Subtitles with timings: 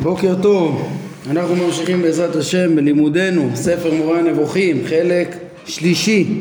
[0.00, 0.88] בוקר טוב,
[1.30, 5.36] אנחנו ממשיכים בעזרת השם בלימודנו, ספר מורה הנבוכים, חלק
[5.66, 6.40] שלישי,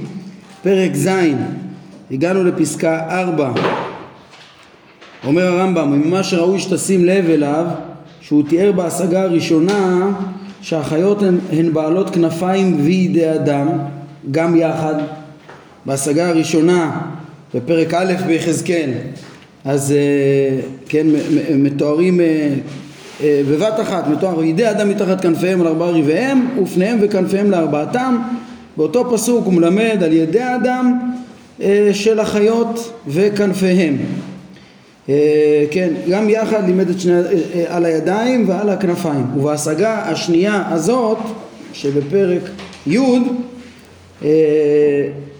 [0.64, 1.10] פרק ז',
[2.12, 3.54] הגענו לפסקה 4.
[5.26, 7.66] אומר הרמב"ם, ממה שראוי שתשים לב אליו,
[8.22, 10.12] שהוא תיאר בהשגה הראשונה
[10.62, 13.68] שהחיות הן, הן בעלות כנפיים וידי אדם,
[14.32, 14.96] גם יחד.
[15.86, 17.02] בהשגה הראשונה,
[17.54, 18.92] בפרק א' ביחזקאל,
[19.66, 20.60] אז אה,
[20.90, 21.08] כן,
[21.56, 22.50] מתוארים אה,
[23.24, 28.18] אה, בבת אחת, מתואר ידי אדם מתחת כנפיהם על ארבעה רבעיהם ופניהם וכנפיהם לארבעתם
[28.78, 31.00] באותו פסוק הוא מלמד על ידי האדם
[31.94, 33.98] של החיות וכנפיהם.
[35.72, 37.14] כן, גם יחד לימד את שני,
[37.68, 39.26] על הידיים ועל הכנפיים.
[39.38, 41.18] ובהשגה השנייה הזאת
[41.74, 42.42] שבפרק
[42.88, 43.00] י'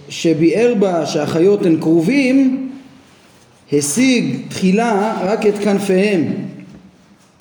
[0.08, 2.71] שביאר בה שהחיות הן קרובים
[3.72, 6.22] השיג תחילה רק את כנפיהם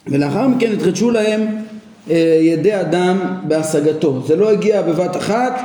[0.07, 1.41] ולאחר מכן התחדשו להם
[2.09, 4.23] אה, ידי אדם בהשגתו.
[4.27, 5.61] זה לא הגיע בבת אחת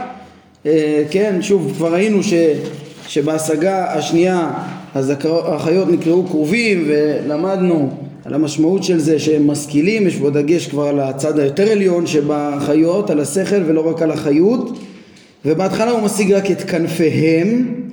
[0.67, 2.33] אה, כן שוב כבר ראינו ש,
[3.09, 4.51] שבהשגה השנייה
[4.95, 7.91] אז החיות נקראו קרובים ולמדנו
[8.25, 13.11] על המשמעות של זה שהם משכילים יש פה דגש כבר על הצד היותר עליון שבחיות
[13.11, 14.79] על השכל ולא רק על החיות.
[15.45, 17.86] ובהתחלה הוא משיג רק את כנפיהם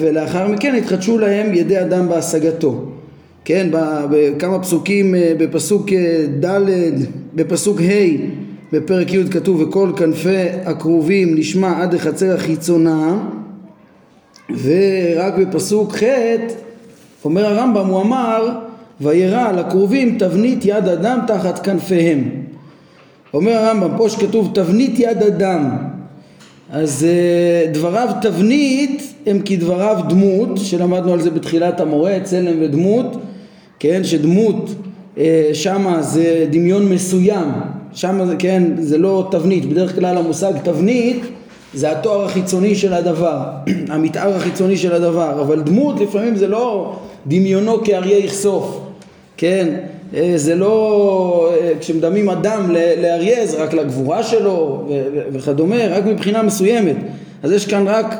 [0.00, 2.84] ולאחר מכן התחדשו להם ידי אדם בהשגתו.
[3.48, 3.68] כן
[4.10, 6.60] בכמה פסוקים אה, בפסוק אה, ד'
[7.34, 8.16] בפסוק ה'
[8.72, 13.28] בפרק י' כתוב וכל כנפי הכרובים נשמע עד לחצר החיצונה
[14.62, 16.02] ורק בפסוק ח'
[17.24, 18.48] אומר הרמב"ם הוא אמר
[19.00, 22.30] וירא לכרובים תבנית יד אדם תחת כנפיהם
[23.34, 25.87] אומר הרמב"ם פה שכתוב תבנית יד אדם
[26.70, 33.16] אז uh, דבריו תבנית הם כדבריו דמות שלמדנו על זה בתחילת המורה צלם ודמות
[33.78, 34.70] כן שדמות
[35.16, 35.18] uh,
[35.52, 37.48] שמה זה דמיון מסוים.
[37.94, 39.66] שמה זה כן זה לא תבנית.
[39.66, 41.22] בדרך כלל המושג תבנית
[41.74, 43.42] זה התואר החיצוני של הדבר
[43.92, 46.96] המתאר החיצוני של הדבר אבל דמות לפעמים זה לא
[47.26, 48.80] דמיונו כאריה יחשוף
[49.36, 49.68] כן?
[49.68, 49.97] אה,
[50.36, 52.70] זה לא, אה, כשמדמים אדם
[53.02, 54.88] לאריה זה רק לגבורה שלו
[55.32, 56.96] וכדומה, רק מבחינה מסוימת.
[57.42, 58.14] אז יש כאן רק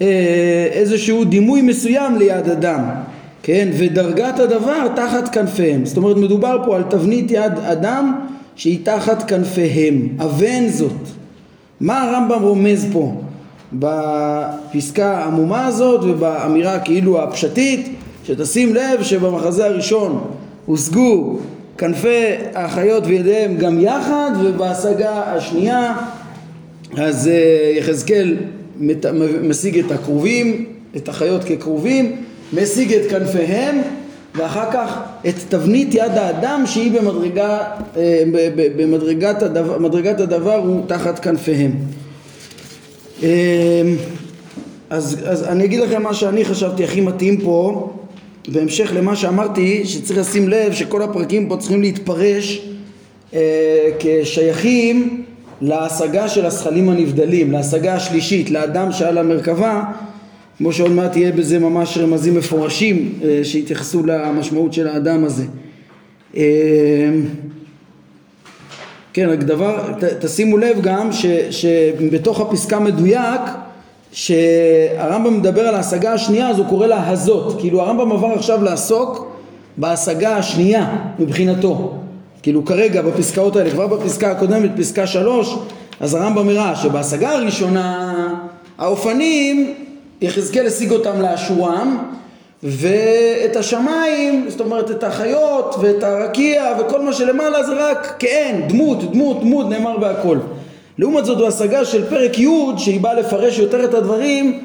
[0.00, 2.80] אה, איזשהו דימוי מסוים ליד אדם,
[3.42, 3.68] כן?
[3.78, 5.84] ודרגת הדבר תחת כנפיהם.
[5.84, 8.20] זאת אומרת מדובר פה על תבנית יד אדם
[8.56, 10.08] שהיא תחת כנפיהם.
[10.18, 10.92] אבן זאת.
[11.80, 13.12] מה הרמב"ם רומז פה?
[13.72, 17.88] בפסקה העמומה הזאת ובאמירה כאילו הפשטית
[18.26, 20.24] שתשים לב שבמחזה הראשון
[20.66, 21.38] הושגו
[21.78, 25.96] כנפי החיות וידיהם גם יחד ובהשגה השנייה
[26.96, 28.36] אז אה, יחזקאל
[29.42, 30.64] משיג את הכרובים,
[30.96, 32.16] את החיות ככרובים,
[32.52, 33.82] משיג את כנפיהם
[34.34, 34.98] ואחר כך
[35.28, 37.58] את תבנית יד האדם שהיא במדרגה,
[37.96, 38.22] אה,
[38.76, 41.72] במדרגת הדבר, מדרגת הדבר הוא תחת כנפיהם.
[43.22, 43.28] אה,
[44.90, 47.90] אז, אז אני אגיד לכם מה שאני חשבתי הכי מתאים פה
[48.48, 52.68] בהמשך למה שאמרתי שצריך לשים לב שכל הפרקים פה צריכים להתפרש
[53.34, 55.24] אה, כשייכים
[55.60, 59.84] להשגה של השכלים הנבדלים, להשגה השלישית, לאדם שעל המרכבה
[60.58, 65.44] כמו שעוד מעט יהיה בזה ממש רמזים מפורשים אה, שיתייחסו למשמעות של האדם הזה.
[66.36, 66.42] אה,
[69.12, 73.40] כן, רק דבר, ת, תשימו לב גם ש, שבתוך הפסקה מדויק
[74.14, 79.32] שהרמב"ם מדבר על ההשגה השנייה אז הוא קורא לה הזאת כאילו הרמב"ם עבר עכשיו לעסוק
[79.76, 81.94] בהשגה השנייה מבחינתו
[82.42, 85.56] כאילו כרגע בפסקאות האלה כבר בפסקה הקודמת פסקה שלוש
[86.00, 88.14] אז הרמב"ם הראה שבהשגה הראשונה
[88.78, 89.74] האופנים
[90.20, 91.98] יחזקאל השיג אותם לאשורם
[92.62, 99.12] ואת השמיים, זאת אומרת את החיות ואת הרקיע וכל מה שלמעלה זה רק כאין, דמות,
[99.12, 100.38] דמות, דמות, נאמר בהכל.
[100.98, 104.64] לעומת זאת בהשגה של פרק י' שהיא באה לפרש יותר את הדברים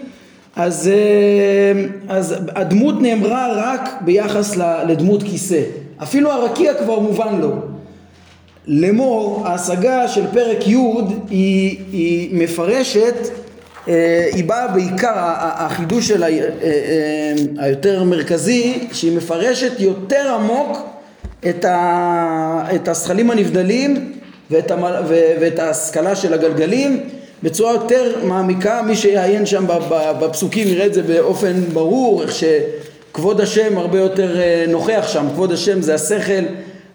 [0.55, 4.55] אז, אה, אז הדמות נאמרה רק ביחס
[4.87, 5.61] לדמות כיסא.
[6.03, 7.51] אפילו הרקיע כבר מובן לו.
[8.67, 10.77] לאמור ההשגה של פרק י'
[11.29, 13.15] היא, היא מפרשת
[13.87, 20.77] אה, היא באה בעיקר החידוש שלה אה, היותר מרכזי שהיא מפרשת יותר עמוק
[21.49, 24.18] את, ה, את השכלים הנבדלים
[24.51, 24.83] ואת, המ...
[24.83, 25.15] ו...
[25.41, 27.09] ואת ההשכלה של הגלגלים
[27.43, 29.65] בצורה יותר מעמיקה, מי שיעיין שם
[30.21, 35.51] בפסוקים יראה את זה באופן ברור, איך שכבוד השם הרבה יותר אה, נוכח שם, כבוד
[35.51, 36.43] השם זה השכל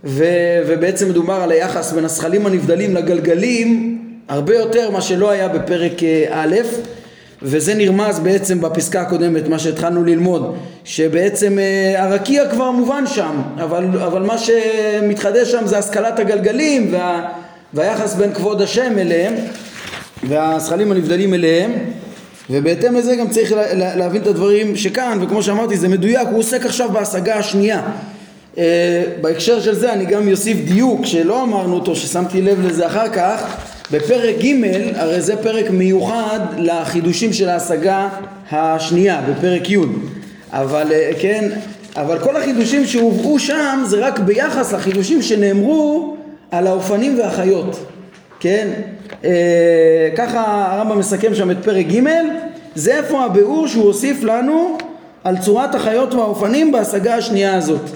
[0.05, 0.25] ו...
[0.67, 3.99] ובעצם מדובר על היחס בין השכלים הנבדלים לגלגלים
[4.29, 6.57] הרבה יותר מה שלא היה בפרק אה, א'
[7.43, 13.85] וזה נרמז בעצם בפסקה הקודמת, מה שהתחלנו ללמוד, שבעצם אה, הרקיע כבר מובן שם, אבל,
[14.05, 17.29] אבל מה שמתחדש שם זה השכלת הגלגלים וה,
[17.75, 19.35] והיחס בין כבוד השם אליהם
[20.29, 21.73] והזכלים הנבדלים אליהם
[22.51, 26.67] ובהתאם לזה גם צריך לה, להבין את הדברים שכאן וכמו שאמרתי זה מדויק, הוא עוסק
[26.67, 27.83] עכשיו בהשגה השנייה.
[28.55, 28.59] Uh,
[29.21, 33.57] בהקשר של זה אני גם אוסיף דיוק שלא אמרנו אותו ששמתי לב לזה אחר כך.
[33.91, 38.09] בפרק ג' הרי זה פרק מיוחד לחידושים של ההשגה
[38.51, 39.79] השנייה בפרק י'
[40.53, 41.51] אבל uh, כן
[41.97, 46.14] אבל כל החידושים שהובאו שם זה רק ביחס לחידושים שנאמרו
[46.59, 47.87] על האופנים והחיות
[48.41, 48.69] כן
[49.11, 49.25] uh,
[50.17, 52.01] ככה הרמב"ם מסכם שם את פרק ג'
[52.75, 54.79] זה איפה הביאור שהוא הוסיף לנו
[55.25, 57.91] על צורת החיות והאופנים בהשגה השנייה הזאת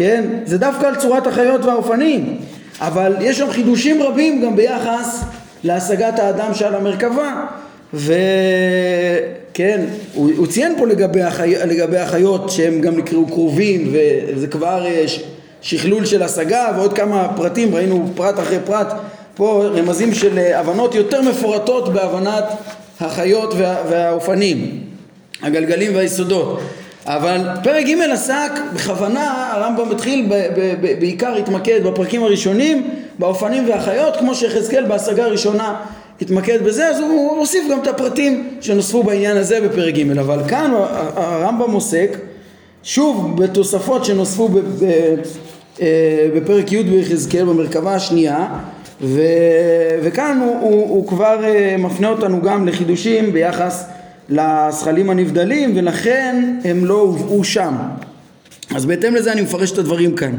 [0.00, 0.24] כן?
[0.44, 2.38] זה דווקא על צורת החיות והאופנים,
[2.80, 5.24] אבל יש שם חידושים רבים גם ביחס
[5.64, 7.46] להשגת האדם שעל המרכבה,
[7.94, 9.80] וכן,
[10.14, 14.84] הוא, הוא ציין פה לגבי, החי, לגבי החיות שהם גם נקראו קרובים, וזה כבר
[15.62, 18.94] שכלול של השגה ועוד כמה פרטים, ראינו פרט אחרי פרט,
[19.34, 22.44] פה רמזים של הבנות יותר מפורטות בהבנת
[23.00, 24.80] החיות וה, והאופנים,
[25.42, 26.60] הגלגלים והיסודות.
[27.06, 33.68] אבל פרק ג' עסק בכוונה, הרמב"ם התחיל ב- ב- ב- בעיקר התמקד בפרקים הראשונים באופנים
[33.68, 35.74] והחיות כמו שיחזקאל בהשגה הראשונה
[36.20, 40.72] התמקד בזה אז הוא הוסיף גם את הפרטים שנוספו בעניין הזה בפרק ג' אבל כאן
[41.16, 42.16] הרמב"ם עוסק
[42.82, 44.48] שוב בתוספות שנוספו
[44.82, 45.14] אה,
[46.36, 48.46] בפרק י' ביחזקאל במרכבה השנייה
[49.00, 53.86] ו- וכאן הוא, הוא, הוא כבר אה, מפנה אותנו גם לחידושים ביחס
[54.28, 57.74] לזכלים הנבדלים ולכן הם לא הובאו שם.
[58.74, 60.34] אז בהתאם לזה אני מפרש את הדברים כאן.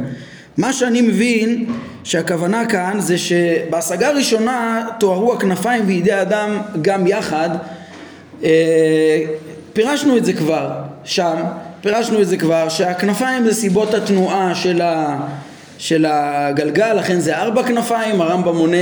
[0.57, 1.65] מה שאני מבין
[2.03, 7.49] שהכוונה כאן זה שבהשגה הראשונה תוארו הכנפיים וידי האדם גם יחד
[8.43, 9.23] אה,
[9.73, 10.71] פירשנו את זה כבר
[11.03, 11.35] שם,
[11.81, 15.19] פירשנו את זה כבר שהכנפיים זה סיבות התנועה של, ה,
[15.77, 18.77] של הגלגל לכן זה ארבע כנפיים הרמב"ם מונה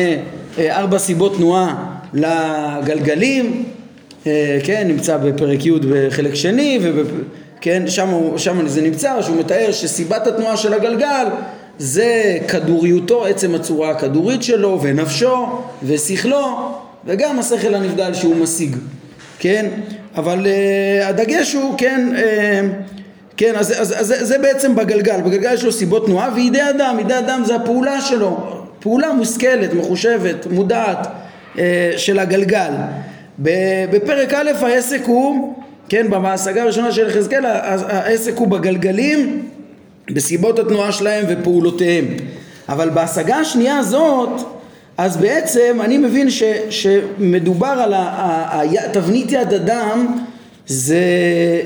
[0.57, 3.63] אה, ארבע סיבות תנועה לגלגלים
[4.27, 10.27] אה, כן, נמצא בפרק י' בחלק שני, וכן, שם, שם זה נמצא, שהוא מתאר שסיבת
[10.27, 11.27] התנועה של הגלגל
[11.77, 16.71] זה כדוריותו, עצם הצורה הכדורית שלו, ונפשו, ושכלו,
[17.05, 18.75] וגם השכל הנבדל שהוא משיג,
[19.39, 19.69] כן?
[20.19, 22.19] אבל uh, הדגש הוא, כן, uh,
[23.37, 27.17] כן, אז, אז, אז זה בעצם בגלגל, בגלגל יש לו סיבות תנועה, וידי אדם, ידי
[27.17, 31.07] אדם זה הפעולה שלו, פעולה מושכלת, מחושבת, מודעת
[31.55, 31.59] uh,
[31.97, 32.71] של הגלגל.
[33.91, 35.55] בפרק א' העסק הוא,
[35.89, 39.49] כן, בהשגה הראשונה של יחזקאל העסק הוא בגלגלים,
[40.11, 42.05] בסיבות התנועה שלהם ופעולותיהם.
[42.69, 44.58] אבל בהשגה השנייה הזאת,
[44.99, 47.93] אז בעצם אני מבין ש, שמדובר
[48.49, 50.17] על תבנית יד אדם
[50.67, 50.99] זה,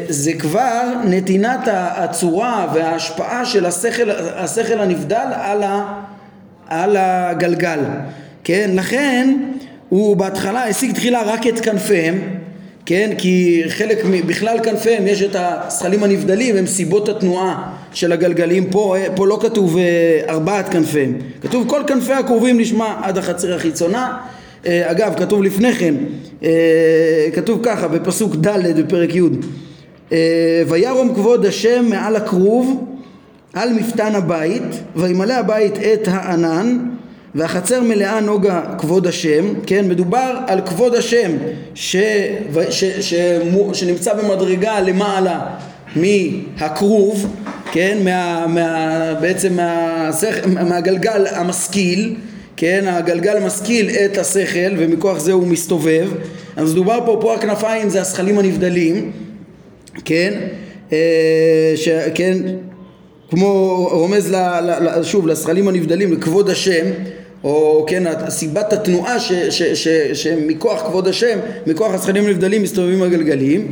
[0.09, 6.01] זה כבר נתינת הצורה וההשפעה של השכל, השכל הנבדל על, ה,
[6.67, 7.79] על הגלגל,
[8.43, 8.69] כן?
[8.73, 9.37] לכן
[9.89, 12.21] הוא בהתחלה השיג תחילה רק את כנפיהם,
[12.85, 13.09] כן?
[13.17, 18.69] כי חלק, בכלל כנפיהם יש את השכלים הנבדלים, הם סיבות התנועה של הגלגלים.
[18.69, 19.83] פה, פה לא כתוב אה,
[20.29, 24.17] ארבעת כנפיהם, כתוב כל כנפי הקרובים נשמע עד החצר החיצונה.
[24.65, 25.95] אה, אגב, כתוב לפני כן,
[26.43, 29.21] אה, כתוב ככה בפסוק ד' בפרק י'
[30.67, 32.85] וירום כבוד השם מעל הכרוב
[33.53, 34.63] על מפתן הבית
[34.95, 36.79] וימלא הבית את הענן
[37.35, 41.31] והחצר מלאה נוגה כבוד השם, כן, מדובר על כבוד השם
[41.75, 41.95] ש,
[42.69, 43.13] ש, ש,
[43.73, 45.41] שנמצא במדרגה למעלה
[45.95, 47.27] מהכרוב,
[47.73, 52.15] כן, מה, מה, בעצם מהשכ, מהגלגל המשכיל,
[52.57, 56.09] כן, הגלגל משכיל את השכל ומכוח זה הוא מסתובב,
[56.55, 59.11] אז מדובר פה, פה הכנפיים זה השכלים הנבדלים,
[60.05, 60.33] כן,
[60.91, 62.37] אה, ש, כן,
[63.29, 66.85] כמו רומז ל, ל, שוב לשכלים הנבדלים לכבוד השם
[67.43, 69.17] או כן, סיבת התנועה
[70.13, 73.71] שמכוח כבוד השם, מכוח השכנים הנבדלים מסתובבים הגלגלים.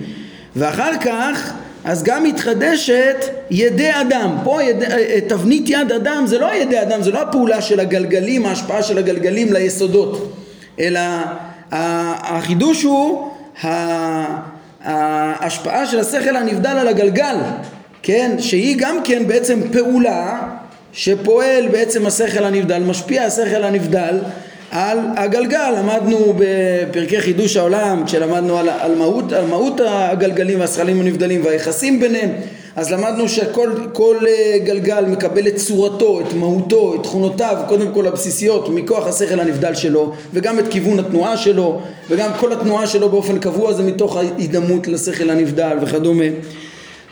[0.56, 1.54] ואחר כך
[1.86, 7.02] אז גם מתחדשת ידי אדם, פה יד, אה, תבנית יד אדם זה לא ידי אדם,
[7.02, 10.34] זה לא הפעולה של הגלגלים, ההשפעה של הגלגלים ליסודות,
[10.80, 11.00] אלא
[11.72, 13.32] החידוש הוא
[14.84, 17.36] ההשפעה של השכל הנבדל על הגלגל,
[18.04, 20.40] כן, שהיא גם כן בעצם פעולה
[20.94, 24.20] שפועל בעצם השכל הנבדל, משפיע השכל הנבדל
[24.72, 31.46] על הגלגל, למדנו בפרקי חידוש העולם כשלמדנו על, על, מהות, על מהות הגלגלים והשכלים הנבדלים
[31.46, 32.30] והיחסים ביניהם
[32.76, 38.08] אז למדנו שכל כל אה, גלגל מקבל את צורתו, את מהותו, את תכונותיו, קודם כל
[38.08, 43.40] הבסיסיות, מכוח השכל הנבדל שלו, וגם את כיוון התנועה שלו, וגם כל התנועה שלו באופן
[43.40, 46.24] קבוע זה מתוך ההידמות לשכל הנבדל וכדומה.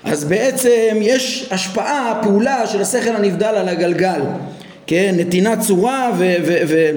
[0.04, 4.22] אז בעצם יש השפעה, פעולה של השכל הנבדל על הגלגל,
[4.88, 6.36] כן, נתינת צורה ו...
[6.46, 6.92] ו, ו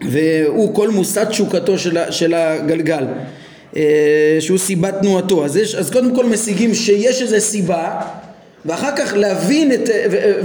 [0.00, 3.04] והוא כל מושא תשוקתו של, של הגלגל
[3.76, 5.44] אה, שהוא סיבת תנועתו.
[5.44, 8.00] אז, יש, אז קודם כל משיגים שיש איזה סיבה
[8.64, 9.90] ואחר כך להבין את,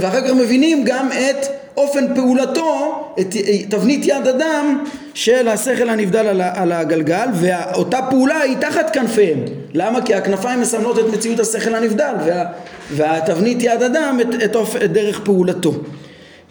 [0.00, 3.36] ואחר כך מבינים גם את אופן פעולתו, את
[3.68, 9.38] תבנית יד אדם של השכל הנבדל על, על הגלגל ואותה פעולה היא תחת כנפיהם.
[9.74, 10.02] למה?
[10.02, 12.44] כי הכנפיים מסמלות את מציאות השכל הנבדל וה,
[12.90, 15.74] והתבנית יד אדם את, את, את דרך פעולתו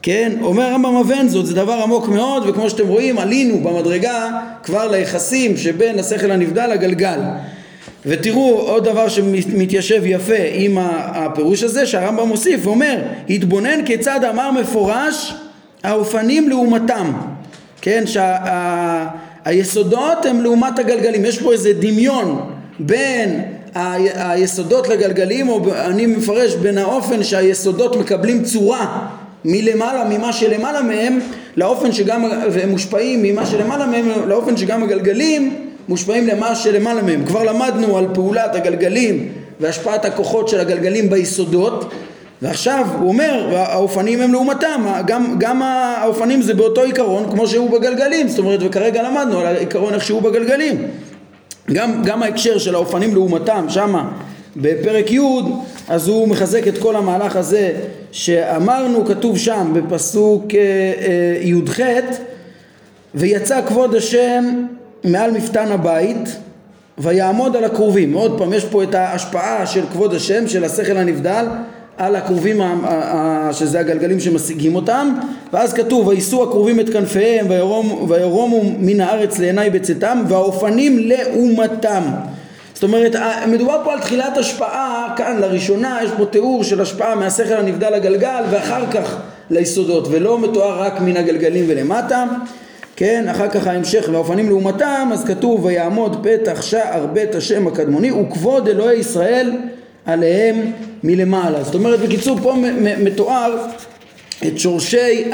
[0.01, 4.29] כן, אומר הרמב"ם אבן זאת, זה דבר עמוק מאוד וכמו שאתם רואים עלינו במדרגה
[4.63, 7.19] כבר ליחסים שבין השכל הנבדל לגלגל.
[8.05, 12.97] ותראו עוד דבר שמתיישב יפה עם הפירוש הזה שהרמב"ם מוסיף ואומר
[13.29, 15.33] התבונן כיצד אמר מפורש
[15.83, 17.11] האופנים לעומתם
[17.81, 18.03] כן
[19.45, 21.25] שהיסודות שה, הם לעומת הגלגלים.
[21.25, 23.41] יש פה איזה דמיון בין
[24.15, 29.07] היסודות לגלגלים או אני מפרש בין האופן שהיסודות מקבלים צורה
[29.45, 31.19] מלמעלה ממה שלמעלה מהם
[31.57, 35.55] לאופן שגם והם מושפעים ממה שלמעלה מהם לאופן שגם הגלגלים
[35.89, 37.25] מושפעים למה שלמעלה מהם.
[37.25, 41.91] כבר למדנו על פעולת הגלגלים והשפעת הכוחות של הגלגלים ביסודות
[42.41, 48.27] ועכשיו הוא אומר האופנים הם לעומתם גם, גם האופנים זה באותו עיקרון כמו שהוא בגלגלים
[48.27, 50.87] זאת אומרת וכרגע למדנו על העיקרון איך שהוא בגלגלים.
[51.71, 54.09] גם, גם ההקשר של האופנים לעומתם שמה
[54.57, 55.19] בפרק י'
[55.89, 57.71] אז הוא מחזק את כל המהלך הזה
[58.11, 61.79] שאמרנו כתוב שם בפסוק אה, אה, י"ח
[63.15, 64.65] ויצא כבוד השם
[65.03, 66.29] מעל מפתן הבית
[66.97, 68.13] ויעמוד על הכרובים.
[68.13, 71.45] עוד פעם יש פה את ההשפעה של כבוד השם של השכל הנבדל
[71.97, 72.61] על הכרובים
[73.51, 75.15] שזה הגלגלים שמשיגים אותם.
[75.53, 77.45] ואז כתוב ויישאו הכרובים את כנפיהם
[78.07, 82.01] וירומו מן הארץ לעיני בצאתם והאופנים לאומתם
[82.81, 83.15] זאת אומרת
[83.47, 88.43] מדובר פה על תחילת השפעה כאן לראשונה יש פה תיאור של השפעה מהשכל הנבדל לגלגל
[88.51, 89.17] ואחר כך
[89.49, 92.25] ליסודות ולא מתואר רק מן הגלגלים ולמטה
[92.95, 93.29] כן?
[93.29, 98.99] אחר כך ההמשך והאופנים לעומתם אז כתוב ויעמוד פתח שער בית השם הקדמוני וכבוד אלוהי
[98.99, 99.51] ישראל
[100.05, 100.71] עליהם
[101.03, 101.63] מלמעלה.
[101.63, 102.55] זאת אומרת בקיצור פה
[103.03, 103.57] מתואר
[104.47, 105.31] את שורשי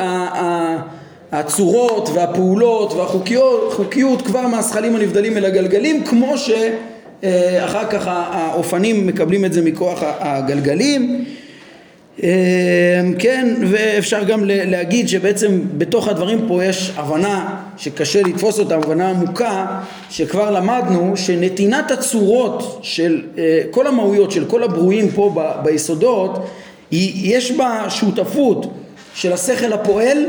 [1.31, 6.51] הצורות והפעולות והחוקיות כבר מהזכלים הנבדלים אל הגלגלים כמו ש...
[7.23, 11.25] אה, אחר כך האופנים מקבלים את זה מכוח הגלגלים.
[12.23, 12.29] אה,
[13.19, 19.65] כן ואפשר גם להגיד שבעצם בתוך הדברים פה יש הבנה שקשה לתפוס אותה הבנה עמוקה
[20.09, 26.49] שכבר למדנו שנתינת הצורות של אה, כל המהויות של כל הברואים פה ביסודות
[26.91, 28.73] יש בה שותפות
[29.15, 30.25] של השכל הפועל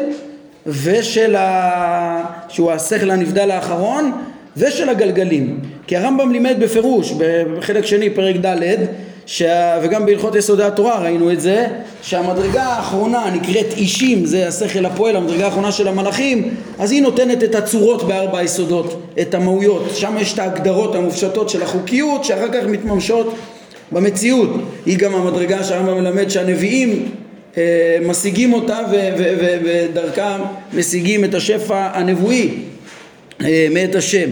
[0.67, 2.25] ושל ה...
[2.49, 4.13] שהוא השכל הנבדל האחרון
[4.57, 8.63] ושל הגלגלים כי הרמב"ם לימד בפירוש בחלק שני פרק ד'
[9.27, 9.79] שה...
[9.83, 11.67] וגם בהלכות יסודי התורה ראינו את זה
[12.03, 17.55] שהמדרגה האחרונה נקראת אישים זה השכל הפועל המדרגה האחרונה של המלאכים אז היא נותנת את
[17.55, 19.91] הצורות בארבע היסודות את המהויות.
[19.95, 23.35] שם יש את ההגדרות המופשטות של החוקיות שאחר כך מתממשות
[23.93, 24.51] במציאות.
[24.87, 27.09] היא גם המדרגה שהרמב"ם מלמד שהנביאים
[27.57, 28.79] אה, משיגים אותה
[29.65, 30.41] ודרכם
[30.75, 32.51] משיגים את השפע הנבואי
[33.45, 34.29] אה, מאת השם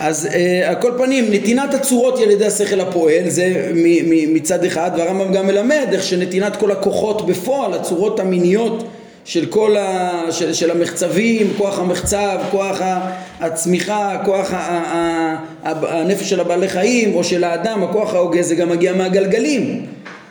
[0.00, 3.72] אז אה, על כל פנים נתינת הצורות היא על ידי השכל הפועל זה
[4.04, 8.84] מצד אחד והרמב"ם גם מלמד איך שנתינת כל הכוחות בפועל הצורות המיניות
[9.24, 10.12] של כל ה...
[10.30, 12.80] של, של המחצבים, כוח המחצב, כוח
[13.40, 18.54] הצמיחה, כוח ה, ה, ה, הנפש של הבעלי חיים או של האדם, הכוח ההוגה זה
[18.54, 19.86] גם מגיע מהגלגלים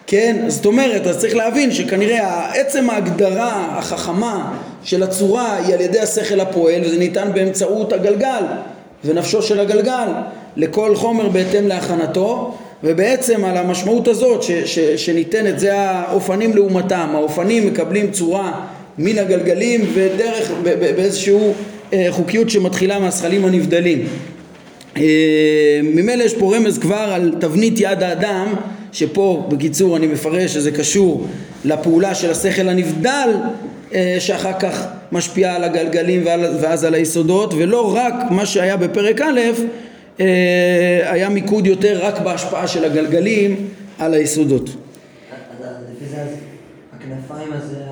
[0.07, 0.45] כן?
[0.47, 6.39] זאת אומרת, אז צריך להבין שכנראה עצם ההגדרה החכמה של הצורה היא על ידי השכל
[6.39, 8.43] הפועל וזה ניתן באמצעות הגלגל
[9.05, 10.07] ונפשו של הגלגל
[10.57, 17.09] לכל חומר בהתאם להכנתו ובעצם על המשמעות הזאת ש, ש, שניתנת זה האופנים לעומתם.
[17.13, 18.65] האופנים מקבלים צורה
[18.97, 21.53] מן הגלגלים ודרך באיזשהו
[21.93, 24.07] אה, חוקיות שמתחילה מהשכלים הנבדלים.
[24.97, 28.53] אה, ממילא יש פה רמז כבר על תבנית יד האדם
[28.91, 31.27] שפה בקיצור אני מפרש שזה קשור
[31.65, 33.29] לפעולה של השכל הנבדל
[33.93, 36.23] אה, שאחר כך משפיעה על הגלגלים
[36.61, 39.39] ואז על היסודות ולא רק מה שהיה בפרק א'
[40.19, 40.25] אה,
[41.11, 43.67] היה מיקוד יותר רק בהשפעה של הגלגלים
[43.99, 44.69] על היסודות.
[46.93, 47.83] הכנפיים זה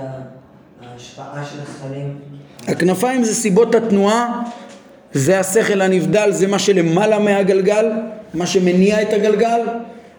[0.81, 2.17] ההשפעה של השכלים?
[2.67, 4.43] הכנפיים זה סיבות התנועה
[5.13, 7.91] זה השכל הנבדל, זה מה שלמעלה מהגלגל,
[8.33, 9.61] מה שמניע את הגלגל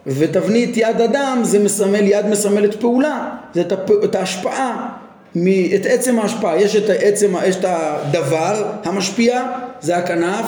[0.07, 3.91] ותבנית יד אדם זה מסמל, יד מסמלת פעולה, זה את, הפ...
[5.37, 9.43] ההשפעה, את עצם ההשפעה, יש את, העצם, יש את הדבר המשפיע,
[9.81, 10.47] זה הכנף,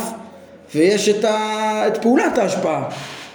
[0.74, 1.84] ויש את, ה...
[1.86, 2.84] את פעולת ההשפעה,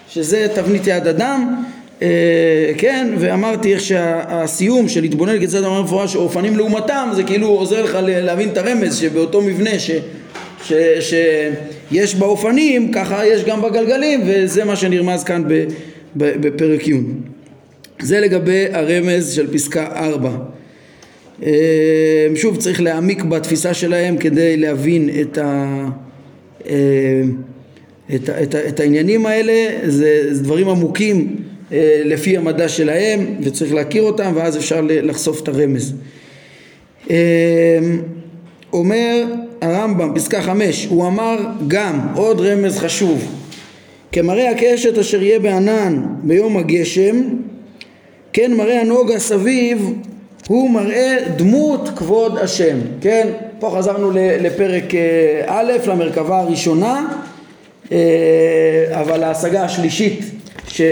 [0.10, 1.64] שזה תבנית יד אדם,
[2.02, 7.84] אה, כן, ואמרתי איך שהסיום של להתבונן כיצד אמר מפורש אופנים לעומתם זה כאילו עוזר
[7.84, 9.92] לך להבין את הרמז שבאותו מבנה ש...
[10.64, 15.66] ש, שיש באופנים, ככה יש גם בגלגלים, וזה מה שנרמז כאן ב,
[16.16, 16.94] ב, בפרק י'.
[18.02, 20.30] זה לגבי הרמז של פסקה 4.
[21.46, 25.86] אה, שוב, צריך להעמיק בתפיסה שלהם כדי להבין את, ה,
[26.68, 27.22] אה,
[28.16, 31.36] את, את, את העניינים האלה, זה, זה דברים עמוקים
[31.72, 35.94] אה, לפי המדע שלהם, וצריך להכיר אותם, ואז אפשר לחשוף את הרמז.
[38.74, 39.26] אומר
[39.62, 43.42] הרמב"ם, פסקה חמש, הוא אמר גם, עוד רמז חשוב,
[44.12, 47.22] כמראה הקשת אשר יהיה בענן ביום הגשם,
[48.34, 49.94] כן מראה הנוגה סביב
[50.48, 53.28] הוא מראה דמות כבוד השם, כן?
[53.60, 57.08] פה חזרנו לפרק אה, א', למרכבה הראשונה,
[57.92, 57.98] אה,
[58.92, 60.20] אבל ההשגה השלישית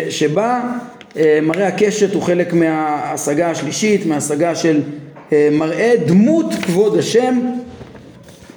[0.09, 0.61] שבה
[1.17, 4.81] אה, מראה הקשת הוא חלק מההשגה השלישית, מההשגה של
[5.51, 7.39] מראה דמות כבוד השם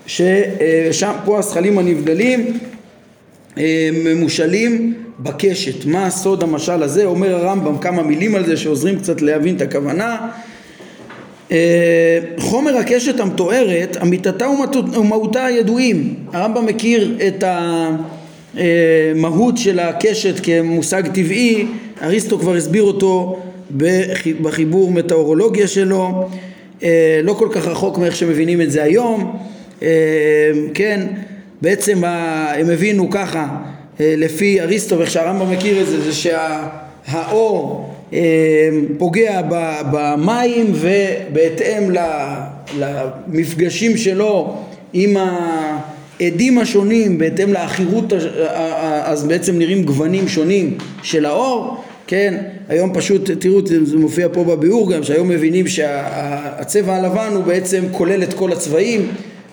[0.06, 2.58] ששם פה הזכלים הנבדלים
[3.92, 5.86] ממושלים בקשת.
[5.86, 7.04] מה סוד המשל הזה?
[7.04, 10.28] אומר הרמב"ם כמה מילים על זה שעוזרים קצת להבין את הכוונה.
[11.52, 14.46] אה, חומר הקשת המתוארת, אמיתתה
[14.94, 16.14] ומהותה הידועים.
[16.32, 17.44] הרמב"ם מכיר את
[18.54, 21.66] המהות של הקשת כמושג טבעי,
[22.02, 23.40] אריסטו כבר הסביר אותו
[24.42, 26.28] בחיבור מטאורולוגיה שלו,
[26.82, 29.36] אה, לא כל כך רחוק מאיך שמבינים את זה היום.
[29.82, 29.88] אה,
[30.74, 31.06] כן,
[31.62, 33.56] בעצם הם הבינו ככה,
[34.00, 37.94] לפי אריסטו, ואיך שהרמב"ם מכיר את זה, זה שהאור
[38.98, 39.40] פוגע
[39.92, 41.90] במים ובהתאם
[42.78, 44.56] למפגשים שלו
[44.92, 48.12] עם העדים השונים, בהתאם לעכירות,
[49.04, 51.76] אז בעצם נראים גוונים שונים של האור,
[52.06, 52.34] כן,
[52.68, 58.22] היום פשוט, תראו, זה מופיע פה בביאור גם, שהיום מבינים שהצבע הלבן הוא בעצם כולל
[58.22, 59.08] את כל הצבעים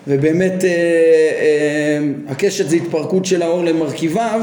[0.08, 4.40] ובאמת אה, אה, הקשת זה התפרקות של האור למרכיביו,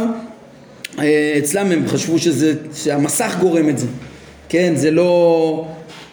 [0.99, 3.87] אה, אצלם הם חשבו שזה, שהמסך גורם את זה,
[4.49, 5.65] כן, זה לא,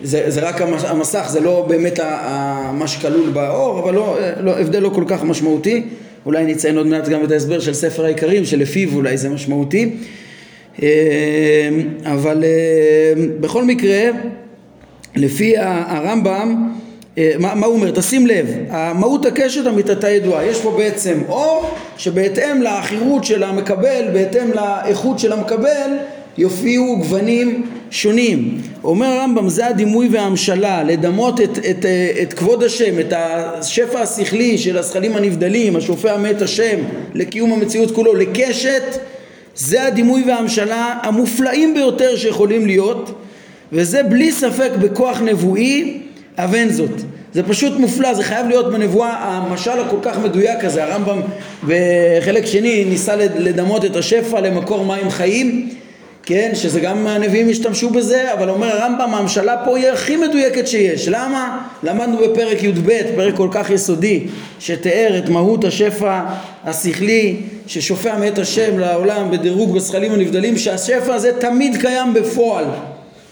[0.02, 2.00] זה, זה רק המסך, זה לא באמת
[2.72, 5.82] מה שכלול באור, אבל לא, לא, הבדל לא כל כך משמעותי,
[6.26, 9.90] אולי נציין עוד מעט גם את ההסבר של ספר העיקרים, שלפיו אולי זה משמעותי,
[12.04, 12.44] אבל
[13.40, 14.10] בכל מקרה,
[15.16, 16.68] לפי הרמב"ם,
[17.18, 17.90] אה, מה, מה הוא אומר?
[17.90, 18.46] תשים לב,
[18.94, 25.32] מהות הקשת אמיתתה ידועה, יש פה בעצם אור שבהתאם לעכירות של המקבל, בהתאם לאיכות של
[25.32, 25.90] המקבל,
[26.38, 28.60] יופיעו גוונים שונים.
[28.84, 31.86] אומר הרמב"ם זה הדימוי וההמשלה, לדמות את, את,
[32.22, 36.78] את כבוד השם, את השפע השכלי של הזכלים הנבדלים, השופע מת השם
[37.14, 38.82] לקיום המציאות כולו, לקשת,
[39.56, 43.22] זה הדימוי וההמשלה המופלאים ביותר שיכולים להיות,
[43.72, 46.00] וזה בלי ספק בכוח נבואי
[46.38, 47.00] אבן זאת.
[47.34, 50.84] זה פשוט מופלא, זה חייב להיות בנבואה המשל הכל כך מדויק הזה.
[50.84, 51.20] הרמב"ם
[51.66, 55.68] בחלק שני ניסה לדמות את השפע למקור מים חיים,
[56.26, 61.08] כן, שזה גם הנביאים השתמשו בזה, אבל אומר הרמב"ם המשלה פה היא הכי מדויקת שיש.
[61.08, 61.66] למה?
[61.82, 64.26] למדנו בפרק י"ב, פרק כל כך יסודי,
[64.58, 66.20] שתיאר את מהות השפע
[66.64, 72.64] השכלי ששופע מאת השם לעולם בדירוג בזכלים הנבדלים, שהשפע הזה תמיד קיים בפועל,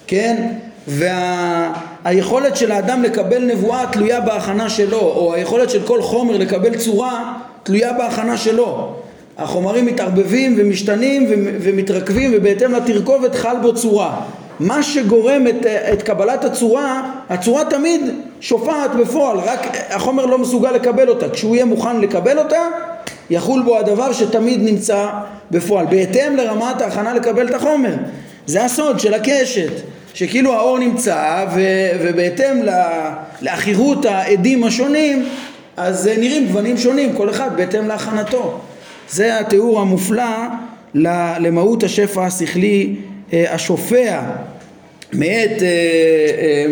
[0.07, 0.47] כן?
[0.89, 6.77] והיכולת וה, של האדם לקבל נבואה תלויה בהכנה שלו, או היכולת של כל חומר לקבל
[6.77, 9.02] צורה תלויה בהכנה שלו.
[9.39, 11.27] החומרים מתערבבים ומשתנים
[11.61, 14.21] ומתרכבים ובהתאם לתרכובת חל בו צורה.
[14.61, 18.01] מה שגורם את, את קבלת הצורה, הצורה תמיד
[18.41, 21.29] שופעת בפועל, רק החומר לא מסוגל לקבל אותה.
[21.29, 22.61] כשהוא יהיה מוכן לקבל אותה,
[23.31, 25.07] יחול בו הדבר שתמיד נמצא
[25.51, 27.95] בפועל, בהתאם לרמת ההכנה לקבל את החומר.
[28.47, 29.73] זה הסוד של הקשת.
[30.15, 31.61] שכאילו האור נמצא ו,
[32.03, 32.63] ובהתאם
[33.41, 35.29] לעכירות העדים השונים
[35.77, 38.61] אז נראים גוונים שונים כל אחד בהתאם להכנתו
[39.11, 40.47] זה התיאור המופלא
[40.95, 42.95] למהות השפע השכלי
[43.33, 44.21] אה, השופע
[45.13, 46.67] מאת אה, אה,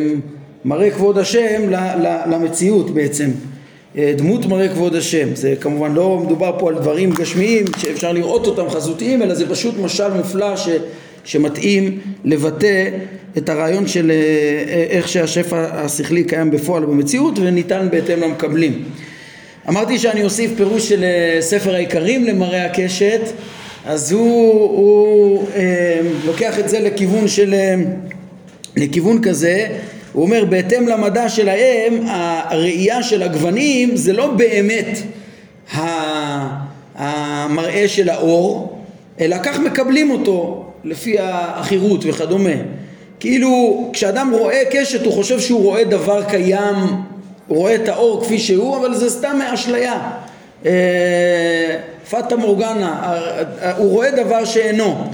[0.65, 1.63] מראה כבוד השם
[2.27, 3.31] למציאות בעצם
[3.97, 8.71] דמות מראה כבוד השם זה כמובן לא מדובר פה על דברים גשמיים שאפשר לראות אותם
[8.71, 10.69] חזותיים אלא זה פשוט משל מופלא ש,
[11.25, 12.89] שמתאים לבטא
[13.39, 14.13] את הרעיון של
[14.91, 18.85] איך שהשפע השכלי קיים בפועל במציאות וניתן בהתאם למקבלים.
[19.69, 23.21] אמרתי שאני אוסיף פירוש של אה, ספר העיקרים למראה הקשת
[23.87, 27.75] אז הוא, הוא אה, לוקח את זה לכיוון של, אה,
[28.77, 29.67] לכיוון כזה,
[30.13, 34.99] הוא אומר בהתאם למדע שלהם הראייה של הגוונים זה לא באמת
[36.95, 38.79] המראה של האור,
[39.21, 42.55] אלא כך מקבלים אותו לפי החירות וכדומה.
[43.21, 46.75] כאילו כשאדם רואה קשת הוא חושב שהוא רואה דבר קיים,
[47.57, 50.01] רואה את האור כפי שהוא, אבל זה סתם אשליה.
[50.67, 51.77] אה,
[52.11, 55.05] פטה מורגנה, אה, אה, הוא רואה דבר שאינו.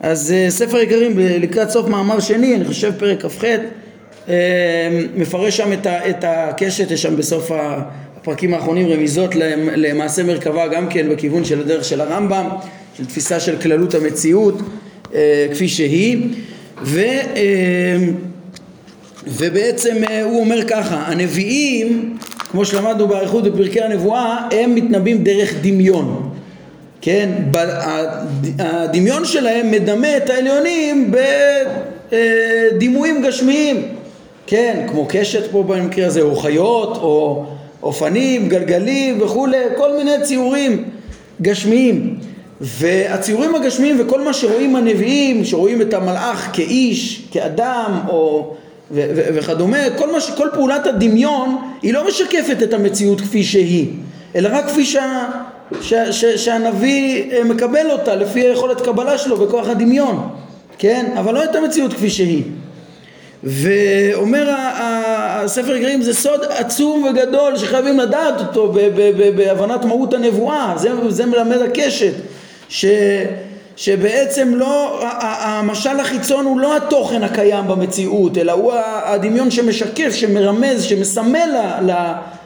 [0.00, 3.44] אז ספר עיקרים לקראת סוף מאמר שני, אני חושב פרק כ"ח,
[5.16, 9.34] מפרש שם את הקשת, יש שם בסוף הפרקים האחרונים רמיזות
[9.74, 12.48] למעשה מרכבה גם כן בכיוון של הדרך של הרמב"ם,
[12.96, 14.58] של תפיסה של כללות המציאות
[15.52, 16.28] כפי שהיא.
[16.82, 17.00] ו,
[19.26, 22.16] ובעצם אה, הוא אומר ככה, הנביאים,
[22.50, 26.30] כמו שלמדנו באריכות בפרקי הנבואה, הם מתנבאים דרך דמיון.
[27.00, 27.28] כן,
[28.58, 31.12] הדמיון שלהם מדמה את העליונים
[32.12, 33.82] בדימויים גשמיים,
[34.46, 37.44] כן, כמו קשת פה במקרה הזה, או חיות, או
[37.82, 40.84] אופנים, גלגלים וכולי, כל מיני ציורים
[41.42, 42.18] גשמיים.
[42.60, 48.54] והציורים הגשמיים וכל מה שרואים הנביאים, שרואים את המלאך כאיש, כאדם או
[48.92, 53.86] ו- ו- וכדומה, כל, ש- כל פעולת הדמיון היא לא משקפת את המציאות כפי שהיא,
[54.36, 55.28] אלא רק כפי שה-
[55.80, 60.28] ש- ש- שהנביא אה, מקבל אותה לפי היכולת קבלה שלו בכוח הדמיון,
[60.78, 61.06] כן?
[61.18, 62.42] אבל לא את המציאות כפי שהיא.
[63.44, 68.72] ואומר הספר גרים זה סוד עצום וגדול שחייבים לדעת אותו
[69.36, 72.12] בהבנת מהות הנבואה, זה, זה מלמד הקשת
[72.68, 72.84] ש,
[73.76, 78.72] שבעצם לא, המשל החיצון הוא לא התוכן הקיים במציאות, אלא הוא
[79.04, 81.50] הדמיון שמשקף, שמרמז, שמסמל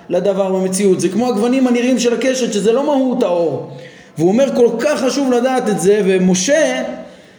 [0.09, 1.01] לדבר במציאות.
[1.01, 3.71] זה כמו הגוונים הנראים של הקשת, שזה לא מהות האור.
[4.19, 6.83] והוא אומר כל כך חשוב לדעת את זה, ומשה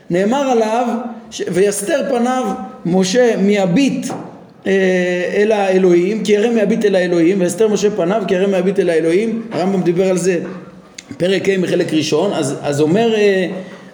[0.10, 0.88] נאמר עליו,
[1.32, 1.42] ש...
[1.52, 2.46] ויסתר פניו
[2.86, 4.08] משה מהביט
[4.68, 4.72] אה,
[5.36, 9.42] אל האלוהים, כי ירא מהביט אל האלוהים, ויסתר משה פניו כי ירא מהביט אל האלוהים,
[9.52, 10.40] הרמב"ם דיבר על זה
[11.18, 13.48] פרק ה' בחלק ראשון, אז, אז אומר, אה,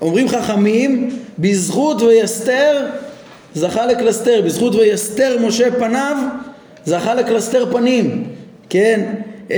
[0.03, 2.85] אומרים חכמים, בזכות ויסתר
[3.55, 6.15] זכה לקלסתר, בזכות ויסתר משה פניו
[6.85, 8.23] זכה לקלסתר פנים,
[8.69, 9.13] כן?
[9.51, 9.57] אה,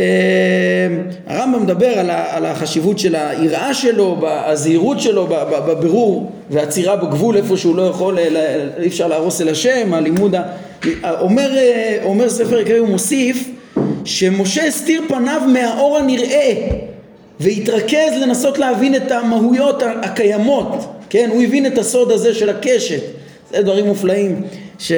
[1.28, 5.28] הרמב"ם מדבר על, החשיבות של היראה שלו, הזהירות שלו
[5.68, 8.18] בבירור והעצירה בגבול איפה שהוא לא יכול,
[8.80, 10.36] אי אפשר להרוס אל השם, הלימוד,
[11.04, 13.50] אומר, אה, אומר ספר יקרי, הוא מוסיף
[14.06, 16.54] שמשה הסתיר פניו מהאור הנראה
[17.40, 21.30] והתרכז לנסות להבין את המהויות הקיימות, כן?
[21.34, 23.02] הוא הבין את הסוד הזה של הקשת,
[23.52, 24.42] זה דברים מופלאים
[24.80, 24.92] ש,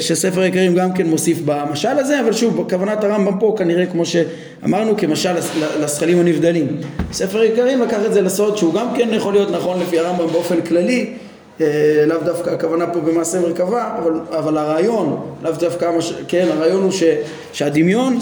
[0.00, 4.96] שספר העיקרים גם כן מוסיף במשל הזה, אבל שוב, כוונת הרמב"ם פה כנראה כמו שאמרנו
[4.96, 5.32] כמשל
[5.80, 6.80] לזכלים הנבדלים.
[7.12, 10.60] ספר העיקרים לקח את זה לסוד שהוא גם כן יכול להיות נכון לפי הרמב"ם באופן
[10.60, 11.12] כללי,
[11.60, 11.66] אה,
[12.06, 15.90] לאו דווקא הכוונה פה במעשה מרכבה, אבל, אבל הרעיון, לאו דווקא,
[16.28, 17.02] כן, הרעיון הוא ש,
[17.52, 18.18] שהדמיון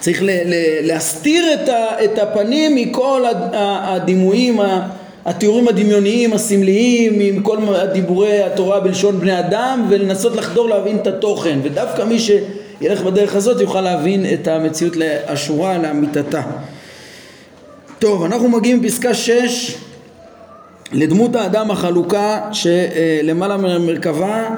[0.00, 0.54] צריך ל, ל,
[0.86, 4.60] להסתיר את, ה, את הפנים מכל הדימויים,
[5.24, 7.58] התיאורים הדמיוניים, הסמליים, עם כל
[7.92, 13.60] דיבורי התורה בלשון בני אדם ולנסות לחדור להבין את התוכן ודווקא מי שילך בדרך הזאת
[13.60, 16.42] יוכל להבין את המציאות לאשורה, לאמיתתה.
[17.98, 19.76] טוב, אנחנו מגיעים בפסקה 6
[20.92, 24.48] לדמות האדם החלוקה שלמעלה מהמרכבה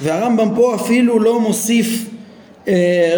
[0.00, 2.04] והרמב"ם פה אפילו לא מוסיף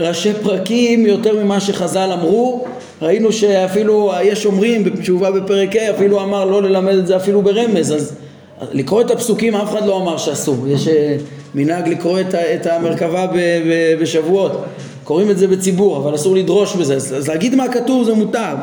[0.00, 2.64] ראשי פרקים יותר ממה שחז"ל אמרו.
[3.02, 7.92] ראינו שאפילו יש אומרים בתשובה בפרק ה' אפילו אמר לא ללמד את זה אפילו ברמז.
[7.92, 8.14] אז
[8.72, 10.68] לקרוא את הפסוקים אף אחד לא אמר שאסור.
[10.68, 11.16] יש אה,
[11.54, 13.26] מנהג לקרוא את, את המרכבה
[14.00, 14.64] בשבועות.
[15.04, 16.94] קוראים את זה בציבור אבל אסור לדרוש בזה.
[16.94, 18.54] אז, אז להגיד מה כתוב זה מותר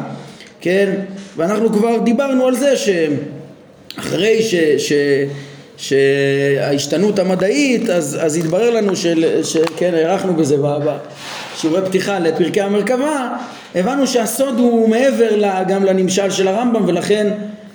[0.61, 0.93] כן?
[1.37, 4.93] ואנחנו כבר דיברנו על זה שאחרי ש, ש,
[5.77, 13.29] שההשתנות המדעית, אז, אז התברר לנו של, שכן, הארכנו בזה בשיעורי פתיחה לפרקי המרכבה,
[13.75, 15.29] הבנו שהסוד הוא מעבר
[15.67, 17.27] גם לנמשל של הרמב"ם ולכן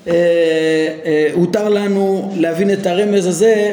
[0.09, 0.13] אה,
[1.05, 3.73] אה, הותר לנו להבין את הרמז הזה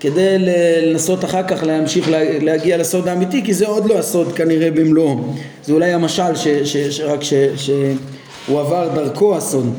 [0.00, 2.08] כדי לנסות אחר כך להמשיך
[2.40, 5.18] להגיע לסוד האמיתי כי זה עוד לא הסוד כנראה במלואו.
[5.64, 7.20] זה אולי המשל ש, ש, ש, רק
[7.56, 9.74] שהוא עבר דרכו הסוד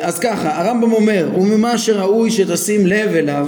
[0.00, 3.46] אז ככה, הרמב"ם אומר, וממה שראוי שתשים לב אליו,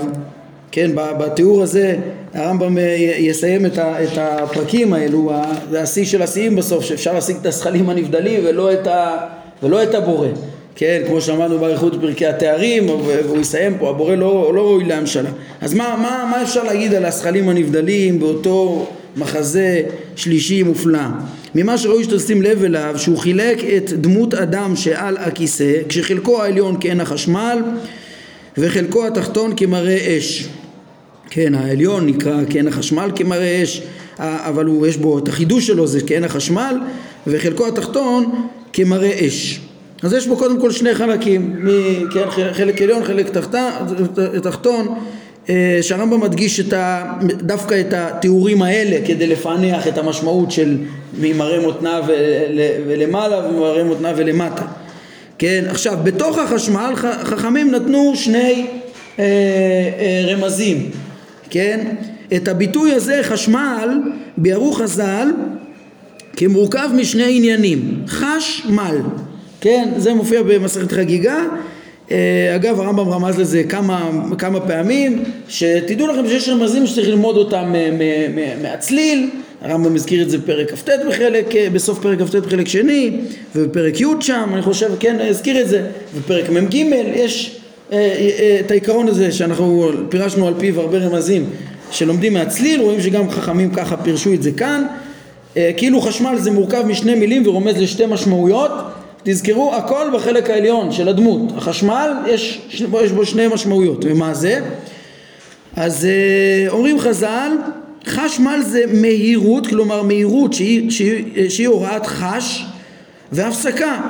[0.71, 1.97] כן, בתיאור הזה
[2.35, 3.79] הרמב"ם אה, יסיים את,
[4.17, 5.33] הפרקים האלו,
[5.71, 9.17] זה השיא של השיאים בסוף, שאפשר להשיג את הזכלים הנבדלים ולא את, ה,
[9.63, 10.29] ולא את הבורא,
[10.75, 15.31] כן, כמו שאמרנו באריכות פרקי התארים, והוא יסיים פה, הבורא לא, לא ראוי להמשלה.
[15.61, 19.83] אז מה, מה, מה אפשר להגיד על הזכלים הנבדלים באותו מחזה
[20.17, 20.99] שלישי מופלא.
[21.55, 27.01] ממה שראוי שתשים לב אליו שהוא חילק את דמות אדם שעל הכיסא כשחלקו העליון כעין
[27.01, 27.59] החשמל
[28.59, 30.49] וחלקו התחתון כמראה אש.
[31.31, 33.83] כן, העליון נקרא כעין החשמל כמראה אש,
[34.19, 36.77] אבל הוא, יש בו את החידוש שלו זה כעין החשמל
[37.27, 39.61] וחלקו התחתון כמראה אש.
[40.03, 41.67] אז יש בו קודם כל שני חלקים,
[42.15, 43.31] כן, חלק עליון, חלק
[44.43, 44.95] תחתון, אה,
[45.83, 50.77] שהרמב"ם מדגיש את ה, דווקא את התיאורים האלה כדי לפענח את המשמעות של
[51.21, 52.01] ממראה מותנה
[52.87, 54.63] ולמעלה וממראה מותנה ולמטה.
[55.39, 56.93] כן, עכשיו בתוך החשמל
[57.25, 58.67] חכמים נתנו שני
[59.19, 60.91] אה, אה, רמזים,
[61.51, 61.87] כן?
[62.37, 63.89] את הביטוי הזה חשמל
[64.37, 65.29] ביארו חז"ל
[66.37, 68.97] כמורכב משני עניינים, חשמל,
[69.61, 69.89] כן?
[69.97, 71.47] זה מופיע במסכת חגיגה אה,
[72.55, 77.75] אגב הרמב"ם רמז לזה כמה, כמה פעמים שתדעו לכם שיש רמזים שצריך ללמוד אותם
[78.63, 79.31] מהצליל.
[79.65, 83.11] הרמב"ם הזכיר את זה בפרק כ"ט בחלק, אה, בסוף פרק כ"ט בחלק שני
[83.57, 85.87] ובפרק י' שם אני חושב כן הזכיר את זה
[86.19, 86.75] בפרק מ"ג
[87.15, 87.61] יש
[87.93, 91.51] אה, את העיקרון הזה שאנחנו פירשנו על פיו הרבה רמזים
[91.91, 94.85] שלומדים מהצליל רואים שגם חכמים ככה פירשו את זה כאן.
[95.77, 98.71] כאילו חשמל זה מורכב משני מילים ורומז לשתי משמעויות
[99.25, 102.61] תזכרו הכל בחלק העליון של הדמות החשמל יש,
[103.03, 104.61] יש בו שני משמעויות ומה זה?
[105.77, 107.51] אז אה, אומרים חז"ל
[108.07, 112.65] חשמל זה מהירות כלומר מהירות שהיא, שהיא, שהיא הוראת חש
[113.33, 114.01] והפסקה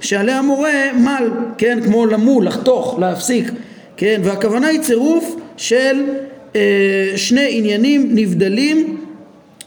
[0.00, 3.50] שעליה מורה מל כן כמו למול לחתוך להפסיק
[3.96, 6.02] כן והכוונה היא צירוף של
[6.56, 9.00] אה, שני עניינים נבדלים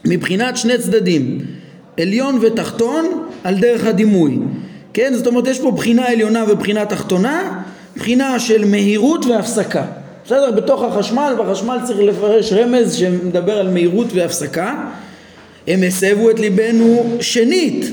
[0.04, 1.38] מבחינת שני צדדים
[2.00, 4.38] עליון ותחתון על דרך הדימוי
[4.98, 5.14] כן?
[5.14, 7.62] זאת אומרת יש פה בחינה עליונה ובחינה תחתונה,
[7.96, 9.84] בחינה של מהירות והפסקה.
[10.24, 10.50] בסדר?
[10.50, 14.74] בתוך החשמל, בחשמל צריך לפרש רמז שמדבר על מהירות והפסקה.
[15.66, 17.92] הם הסבו את ליבנו שנית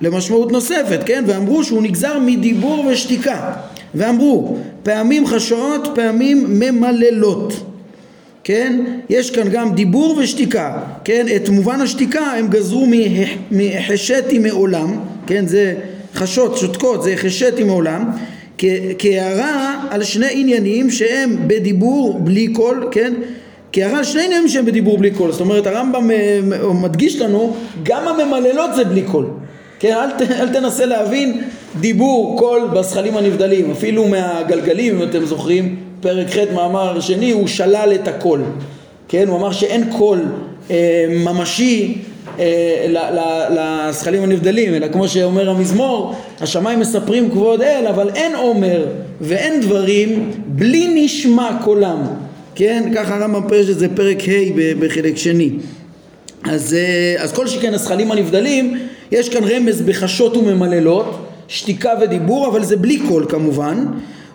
[0.00, 1.24] למשמעות נוספת, כן?
[1.26, 3.52] ואמרו שהוא נגזר מדיבור ושתיקה.
[3.94, 7.52] ואמרו פעמים חשאות, פעמים ממללות.
[8.44, 8.84] כן?
[9.08, 11.26] יש כאן גם דיבור ושתיקה, כן?
[11.36, 12.86] את מובן השתיקה הם גזרו
[13.50, 15.46] מהחשתי מעולם, כן?
[15.46, 15.74] זה
[16.14, 18.10] חשות, שותקות, זה חשתי מעולם,
[18.98, 23.14] כהערה על שני עניינים שהם בדיבור בלי קול, כן?
[23.72, 26.40] כהערה על שני עניינים שהם בדיבור בלי קול, זאת אומרת הרמב"ם אה,
[26.82, 29.26] מדגיש לנו גם הממללות זה בלי קול,
[29.78, 29.92] כן?
[29.92, 31.40] אל, ת, אל תנסה להבין
[31.80, 37.92] דיבור קול בשכלים הנבדלים, אפילו מהגלגלים אם אתם זוכרים, פרק ח' מאמר שני הוא שלל
[37.94, 38.42] את הקול,
[39.08, 39.28] כן?
[39.28, 40.20] הוא אמר שאין קול
[40.70, 41.98] אה, ממשי
[43.50, 48.86] לשכלים הנבדלים, אלא כמו שאומר המזמור, השמיים מספרים כבוד אל, אבל אין אומר
[49.20, 51.98] ואין דברים בלי נשמע קולם,
[52.54, 52.92] כן?
[52.94, 55.50] ככה הרמב"ם פרש את זה פרק ה' בחלק שני.
[56.44, 58.78] אז, אה, אז כל שכן הזכלים הנבדלים,
[59.10, 63.86] יש כאן רמז בחשות וממללות, שתיקה ודיבור, אבל זה בלי קול כמובן.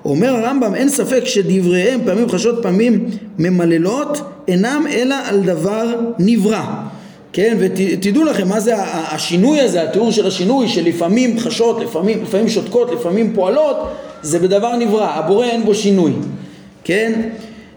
[0.06, 3.06] אומר הרמב"ם, אין ספק שדבריהם פעמים חשות פעמים
[3.40, 6.64] ממללות אינם אלא על דבר נברא.
[7.34, 8.74] כן, ותדעו לכם מה זה
[9.12, 13.78] השינוי הזה, התיאור של השינוי שלפעמים חשות, לפעמים, לפעמים שותקות, לפעמים פועלות,
[14.22, 16.12] זה בדבר נברא, הבורא אין בו שינוי,
[16.84, 17.22] כן?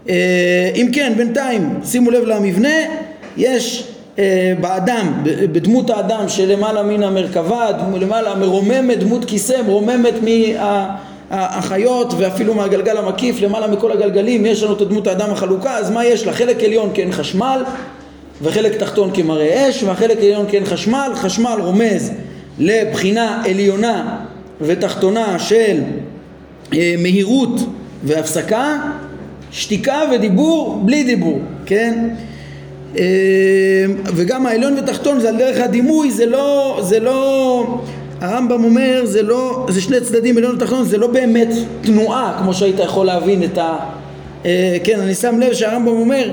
[0.09, 2.77] אה, אם כן, בינתיים, שימו לב למבנה,
[3.37, 3.85] יש
[4.19, 10.15] אה, באדם, בדמות האדם שלמעלה מן המרכבה, למעלה מרוממת, דמות כיסא מרוממת
[11.31, 16.05] מהחיות ואפילו מהגלגל המקיף, למעלה מכל הגלגלים, יש לנו את דמות האדם החלוקה, אז מה
[16.05, 16.33] יש לה?
[16.33, 17.63] חלק עליון כן חשמל
[18.43, 22.13] וחלק תחתון כמראה אש והחלק עליון כן חשמל, חשמל רומז
[22.59, 24.19] לבחינה עליונה
[24.61, 25.81] ותחתונה של
[26.75, 27.61] אה, מהירות
[28.05, 28.77] והפסקה,
[29.51, 32.09] שתיקה ודיבור בלי דיבור, כן?
[32.99, 33.05] אה,
[34.05, 37.65] וגם העליון ותחתון זה על דרך הדימוי, זה לא, זה לא,
[38.21, 41.49] הרמב"ם אומר, זה לא, זה שני צדדים עליון ותחתון, זה לא באמת
[41.81, 43.77] תנועה כמו שהיית יכול להבין את ה...
[44.45, 46.31] אה, כן, אני שם לב שהרמב"ם אומר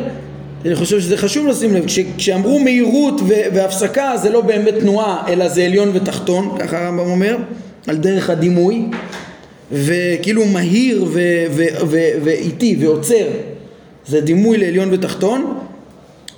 [0.67, 5.47] אני חושב שזה חשוב לשים לב, כש, כשאמרו מהירות והפסקה זה לא באמת תנועה אלא
[5.47, 7.37] זה עליון ותחתון, ככה הרמב"ם אומר,
[7.87, 8.85] על דרך הדימוי,
[9.71, 11.05] וכאילו מהיר
[12.23, 13.27] ואיטי ועוצר,
[14.07, 15.57] זה דימוי לעליון ותחתון,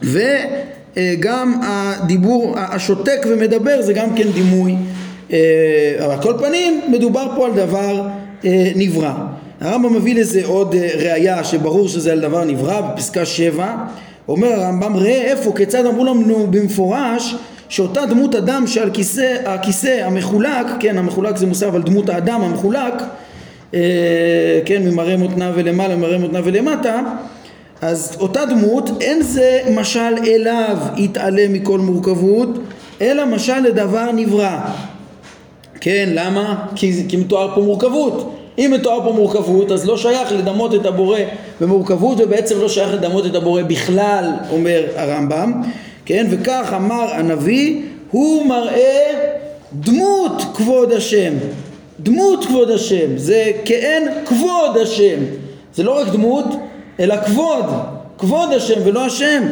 [0.01, 4.75] וגם הדיבור השותק ומדבר זה גם כן דימוי,
[5.31, 8.07] אה, אבל על כל פנים מדובר פה על דבר
[8.45, 9.13] אה, נברא.
[9.61, 13.75] הרמב"ם מביא לזה עוד אה, ראייה שברור שזה על דבר נברא בפסקה שבע
[14.29, 17.35] אומר הרמב"ם ראה איפה כיצד אמרו לנו במפורש
[17.69, 22.93] שאותה דמות אדם שעל כיסא, הכיסא המחולק, כן המחולק זה מוסף על דמות האדם המחולק,
[23.73, 27.01] אה, כן ממראה מותנה ולמעלה ממראה מותנה ולמטה,
[27.81, 32.49] אז אותה דמות, אין זה משל אליו יתעלם מכל מורכבות,
[33.01, 34.59] אלא משל לדבר נברא.
[35.81, 36.65] כן, למה?
[36.75, 38.38] כי, כי מתואר פה מורכבות.
[38.59, 41.19] אם מתואר פה מורכבות, אז לא שייך לדמות את הבורא
[41.61, 45.61] במורכבות, ובעצם לא שייך לדמות את הבורא בכלל, אומר הרמב"ם.
[46.05, 49.11] כן, וכך אמר הנביא, הוא מראה
[49.73, 51.33] דמות כבוד השם.
[51.99, 55.19] דמות כבוד השם, זה כאין כבוד השם.
[55.75, 56.45] זה לא רק דמות,
[56.99, 57.65] אלא כבוד.
[58.17, 59.43] כבוד השם ולא השם.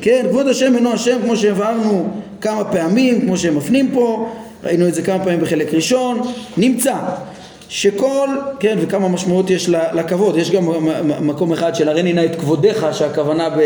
[0.00, 2.08] כן, כבוד השם אינו השם כמו שהבהרנו
[2.40, 4.28] כמה פעמים, כמו שהם מפנים פה,
[4.64, 6.20] ראינו את זה כמה פעמים בחלק ראשון,
[6.56, 6.94] נמצא
[7.68, 8.28] שכל,
[8.60, 10.68] כן, וכמה משמעות יש לכבוד, יש גם
[11.20, 13.60] מקום אחד של הריני נא את כבודך, שהכוונה ב...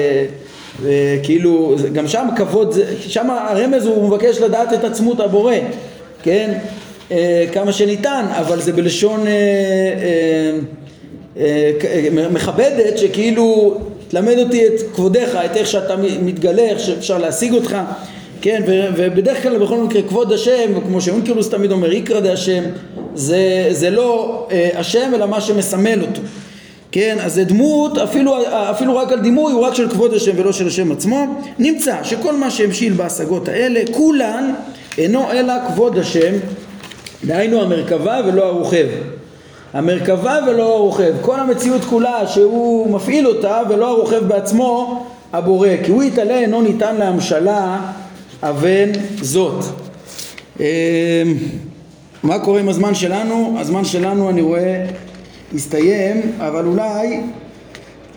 [1.22, 5.54] כאילו, גם שם כבוד, שם הרמז הוא מבקש לדעת את עצמות הבורא,
[6.22, 6.58] כן,
[7.12, 9.32] אה, כמה שניתן, אבל זה בלשון אה,
[11.36, 13.76] אה, מכבדת, שכאילו,
[14.08, 17.76] תלמד אותי את כבודך, את איך שאתה מתגלה, איך שאפשר להשיג אותך,
[18.40, 18.62] כן,
[18.96, 22.62] ובדרך כלל בכל מקרה כבוד השם, כמו שאונקלוס תמיד אומר, איקרא דה השם,
[23.18, 26.20] זה, זה לא אה, השם אלא מה שמסמל אותו,
[26.92, 28.36] כן, אז זה דמות, אפילו,
[28.70, 31.26] אפילו רק על דימוי הוא רק של כבוד השם ולא של השם עצמו,
[31.58, 34.54] נמצא שכל מה שהמשיל בהשגות האלה, כולן
[34.98, 36.34] אינו אלא כבוד השם,
[37.24, 38.86] דהיינו המרכבה ולא הרוכב.
[39.72, 46.02] המרכבה ולא הרוכב, כל המציאות כולה שהוא מפעיל אותה ולא הרוכב בעצמו הבורא, כי הוא
[46.02, 47.78] יתעלה אינו ניתן להמשלה
[48.42, 49.64] אבן זאת.
[52.22, 53.56] מה קורה עם הזמן שלנו?
[53.58, 54.86] הזמן שלנו אני רואה
[55.54, 57.20] הסתיים, אבל אולי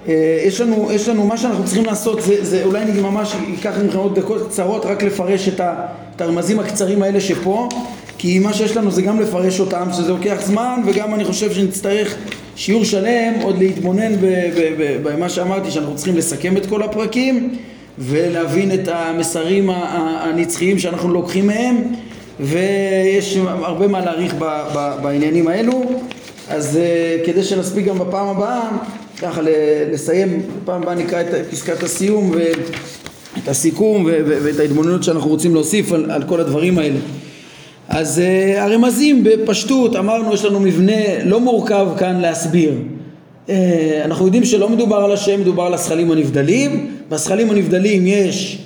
[0.07, 3.73] אה, יש לנו, יש לנו, מה שאנחנו צריכים לעשות זה, זה אולי אני ממש אקח
[3.85, 7.69] מכם עוד דקות קצרות רק לפרש את הרמזים הקצרים האלה שפה
[8.17, 12.15] כי מה שיש לנו זה גם לפרש אותם שזה לוקח זמן וגם אני חושב שנצטרך
[12.55, 14.13] שיעור שלם עוד להתבונן
[15.03, 17.55] במה שאמרתי שאנחנו צריכים לסכם את כל הפרקים
[17.99, 21.75] ולהבין את המסרים הנצחיים שאנחנו לוקחים מהם
[22.41, 24.35] ויש הרבה מה להעריך
[25.01, 25.83] בעניינים האלו.
[26.49, 28.69] אז אה, כדי שנספיק גם בפעם הבאה
[29.21, 29.41] ככה
[29.91, 36.11] לסיים, בפעם הבאה נקרא את פסקת הסיום ואת הסיכום ואת ההתבוננות שאנחנו רוצים להוסיף על,
[36.11, 36.99] על כל הדברים האלה.
[37.89, 39.95] אז uh, הרמזים בפשטות.
[39.95, 42.73] אמרנו יש לנו מבנה לא מורכב כאן להסביר.
[43.47, 43.51] uh,
[44.05, 46.87] אנחנו יודעים שלא מדובר על השם מדובר על הזכלים הנבדלים.
[47.09, 48.57] בזכלים הנבדלים יש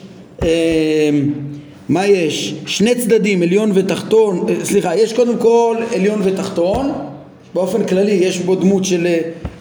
[1.89, 2.55] מה יש?
[2.65, 6.91] שני צדדים עליון ותחתון uh, סליחה יש קודם כל עליון ותחתון
[7.53, 9.07] באופן כללי יש בו דמות של,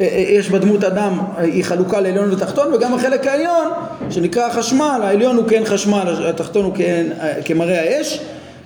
[0.00, 3.68] יש בה דמות אדם, היא חלוקה לעליון ותחתון וגם החלק העליון
[4.10, 7.06] שנקרא חשמל, העליון הוא כן חשמל, התחתון הוא כן
[7.44, 8.20] כמראה האש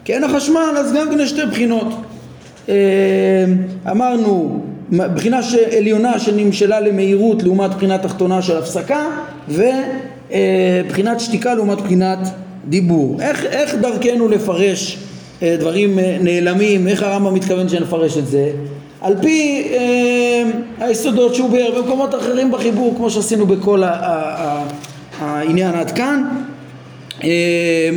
[0.09, 1.87] אין החשמל אז גם כן יש שתי בחינות
[2.69, 2.75] אה,
[3.91, 5.41] אמרנו בחינה
[5.77, 9.07] עליונה שנמשלה למהירות לעומת בחינה תחתונה של הפסקה
[9.49, 12.19] ובחינת שתיקה לעומת בחינת
[12.69, 13.17] דיבור.
[13.21, 14.99] איך, איך דרכנו לפרש
[15.43, 16.89] אה, דברים אה, נעלמים?
[16.89, 18.51] איך הרמב"ם מתכוון שנפרש את זה?
[19.01, 20.51] על פי אה,
[20.87, 23.83] היסודות שהוא ביאר במקומות אחרים בחיבור כמו שעשינו בכל
[25.21, 26.25] העניין עד כאן.
[27.25, 27.91] אה,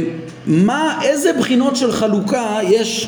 [0.45, 3.07] מה, איזה בחינות של חלוקה יש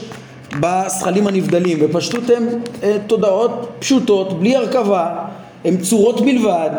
[0.60, 1.80] בשכלים הנבדלים?
[1.80, 2.44] בפשטות הן
[2.84, 5.10] אה, תודעות פשוטות, בלי הרכבה,
[5.66, 6.70] הן צורות בלבד.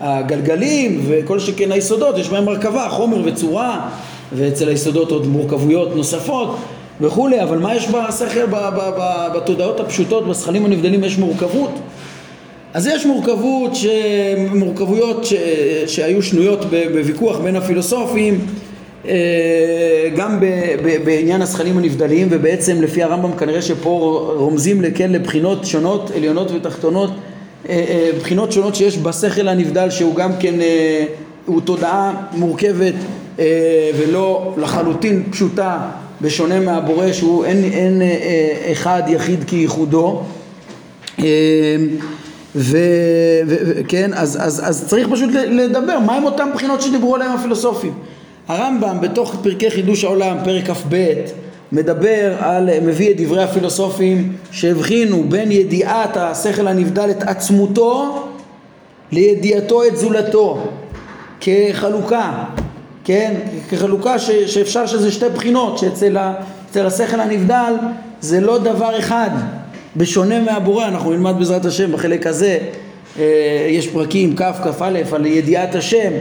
[0.00, 3.88] הגלגלים וכל שכן היסודות, יש בהם הרכבה, חומר וצורה,
[4.36, 6.56] ואצל היסודות עוד מורכבויות נוספות
[7.00, 8.46] וכולי, אבל מה יש בשכל,
[9.34, 11.70] בתודעות הפשוטות, בשכלים הנבדלים יש מורכבות?
[12.74, 13.86] אז יש מורכבות, ש...
[14.54, 15.34] מורכבויות ש...
[15.86, 18.46] שהיו שנויות בוויכוח בין הפילוסופים
[19.08, 20.40] אה, גם
[21.04, 27.10] בעניין הזכלים הנבדלים ובעצם לפי הרמב"ם כנראה שפה רומזים כן לבחינות שונות עליונות ותחתונות
[27.68, 30.54] אה, אה, בחינות שונות שיש בשכל הנבדל שהוא גם כן
[31.46, 32.94] הוא תודעה מורכבת
[33.98, 35.78] ולא לחלוטין פשוטה
[36.20, 38.02] בשונה מהבורא שהוא אין, אין
[38.72, 40.22] אחד יחיד כייחודו.
[42.54, 47.92] וכן אז, אז, אז צריך פשוט לדבר מהם אותם בחינות שדיברו עליהם הפילוסופים?
[48.48, 51.12] הרמב"ם בתוך פרקי חידוש העולם, פרק כ"ב,
[51.72, 58.22] מדבר על, מביא את דברי הפילוסופים שהבחינו בין ידיעת השכל הנבדל את עצמותו
[59.12, 60.68] לידיעתו את זולתו
[61.42, 62.44] כחלוקה,
[63.04, 63.34] כן?
[63.70, 66.34] כחלוקה ש, שאפשר שזה שתי בחינות, שאצל ה,
[66.74, 67.72] השכל הנבדל
[68.20, 69.30] זה לא דבר אחד,
[69.96, 72.58] בשונה מהבורא, אנחנו נלמד בעזרת השם בחלק הזה,
[73.18, 76.12] אה, יש פרקים כ' כ"א על ידיעת השם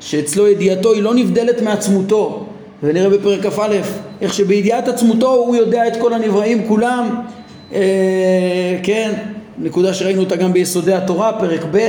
[0.00, 2.46] שאצלו ידיעתו היא לא נבדלת מעצמותו.
[2.82, 3.78] ונראה בפרק כ"א
[4.20, 7.20] איך שבידיעת עצמותו הוא יודע את כל הנבראים כולם.
[7.72, 9.12] אה, כן,
[9.58, 11.88] נקודה שראינו אותה גם ביסודי התורה, פרק ב'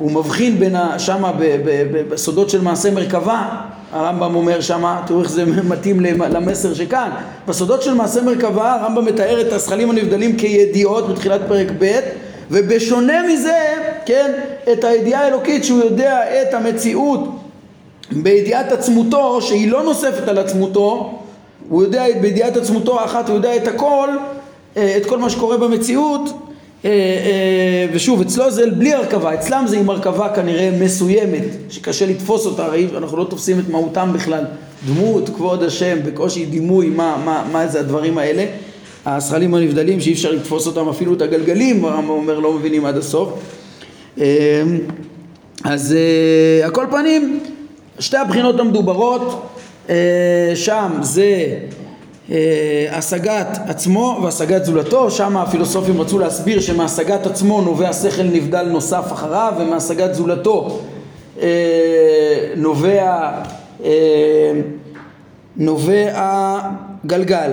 [0.00, 1.32] הוא מבחין בין, שמה
[2.08, 3.48] בסודות של מעשה מרכבה,
[3.92, 7.10] הרמב"ם אומר שמה, תראו איך זה מתאים למסר שכאן,
[7.48, 12.00] בסודות של מעשה מרכבה הרמב"ם מתאר את הזכלים הנבדלים כידיעות בתחילת פרק ב'
[12.50, 13.58] ובשונה מזה,
[14.06, 14.32] כן,
[14.72, 17.28] את הידיעה האלוקית שהוא יודע את המציאות
[18.12, 21.18] בידיעת עצמותו שהיא לא נוספת על עצמותו,
[21.68, 24.08] הוא יודע בידיעת עצמותו האחת, הוא יודע את הכל,
[24.76, 26.49] אה, את כל מה שקורה במציאות
[27.92, 32.88] ושוב, אצלו זה בלי הרכבה, אצלם זה עם הרכבה כנראה מסוימת, שקשה לתפוס אותה, הרי
[32.96, 34.44] אנחנו לא תופסים את מהותם בכלל.
[34.86, 38.44] דמות, כבוד השם, בקושי דימוי, מה, מה, מה זה הדברים האלה.
[39.06, 43.32] הזכלים הנבדלים שאי אפשר לתפוס אותם, אפילו את הגלגלים, הרמב"ם אומר, לא מבינים עד הסוף.
[45.64, 45.96] אז
[46.64, 47.40] על כל פנים,
[47.98, 49.46] שתי הבחינות המדוברות,
[50.54, 51.58] שם זה אה,
[52.90, 59.52] השגת עצמו והשגת זולתו, שם הפילוסופים רצו להסביר שמהשגת עצמו נובע שכל נבדל נוסף אחריו
[59.58, 60.80] ומהשגת זולתו
[61.42, 61.48] אה,
[62.56, 63.30] נובע,
[63.84, 63.90] אה,
[65.56, 66.58] נובע
[67.06, 67.50] גלגל,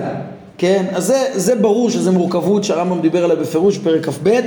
[0.58, 0.84] כן?
[0.92, 4.40] אז זה, זה ברור שזה מורכבות שהרמב"ם דיבר עליה בפירוש פרק כ"ב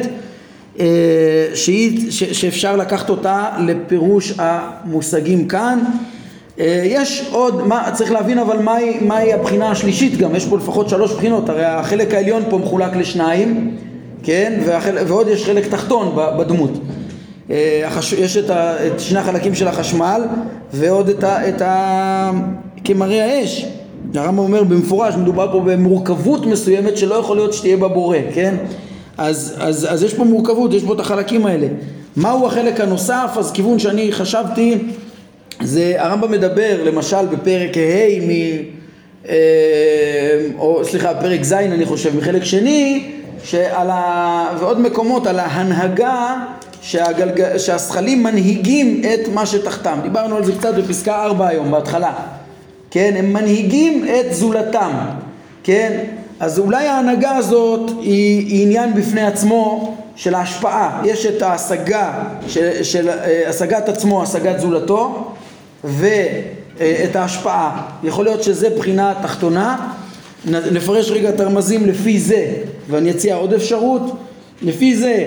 [2.34, 6.11] שאפשר לקחת אותה לפירוש המושגים כאן אה,
[6.66, 11.14] יש עוד, מה, צריך להבין אבל מהי, מהי הבחינה השלישית גם, יש פה לפחות שלוש
[11.14, 13.78] בחינות, הרי החלק העליון פה מחולק לשניים,
[14.24, 16.72] כן, והחל, ועוד יש חלק תחתון בדמות.
[17.52, 20.22] אה, יש את, ה, את שני החלקים של החשמל
[20.74, 22.32] ועוד את, ה, את ה,
[22.84, 23.66] כמראה האש.
[24.16, 28.56] הרמב"ם אומר במפורש, מדובר פה במורכבות מסוימת שלא יכול להיות שתהיה בבורא, כן?
[29.18, 31.68] אז, אז, אז יש פה מורכבות, יש פה את החלקים האלה.
[32.16, 33.32] מהו החלק הנוסף?
[33.38, 34.78] אז כיוון שאני חשבתי
[35.64, 38.32] זה הרמב"ם מדבר למשל בפרק ה' מ...
[39.30, 39.36] אה,
[40.58, 43.12] או סליחה, פרק ז' אני חושב, מחלק שני,
[43.44, 44.56] שעל ה...
[44.60, 46.36] ועוד מקומות על ההנהגה
[46.82, 47.58] שהגלג...
[47.58, 50.00] שהשכלים מנהיגים את מה שתחתם.
[50.04, 52.14] דיברנו על זה קצת בפסקה 4 היום, בהתחלה.
[52.92, 54.92] כן, הם מנהיגים את זולתם.
[55.64, 56.00] כן,
[56.40, 61.02] אז אולי ההנהגה הזאת היא, היא עניין בפני עצמו של ההשפעה.
[61.06, 62.14] יש את ההשגה,
[62.48, 65.31] של, של אה, השגת עצמו, השגת זולתו,
[65.84, 67.88] ואת ההשפעה.
[68.04, 69.94] יכול להיות שזה בחינה תחתונה.
[70.46, 72.54] נפרש רגע את הרמזים לפי זה,
[72.90, 74.02] ואני אציע עוד אפשרות.
[74.62, 75.26] לפי זה,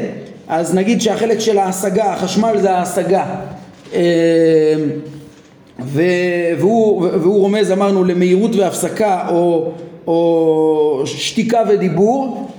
[0.49, 3.25] אז נגיד שהחלק של ההשגה, החשמל זה ההשגה.
[3.95, 4.75] אה,
[5.79, 9.73] והוא, והוא רומז, אמרנו, למהירות והפסקה או,
[10.07, 12.51] או שתיקה ודיבור,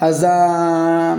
[0.00, 1.14] אז ה...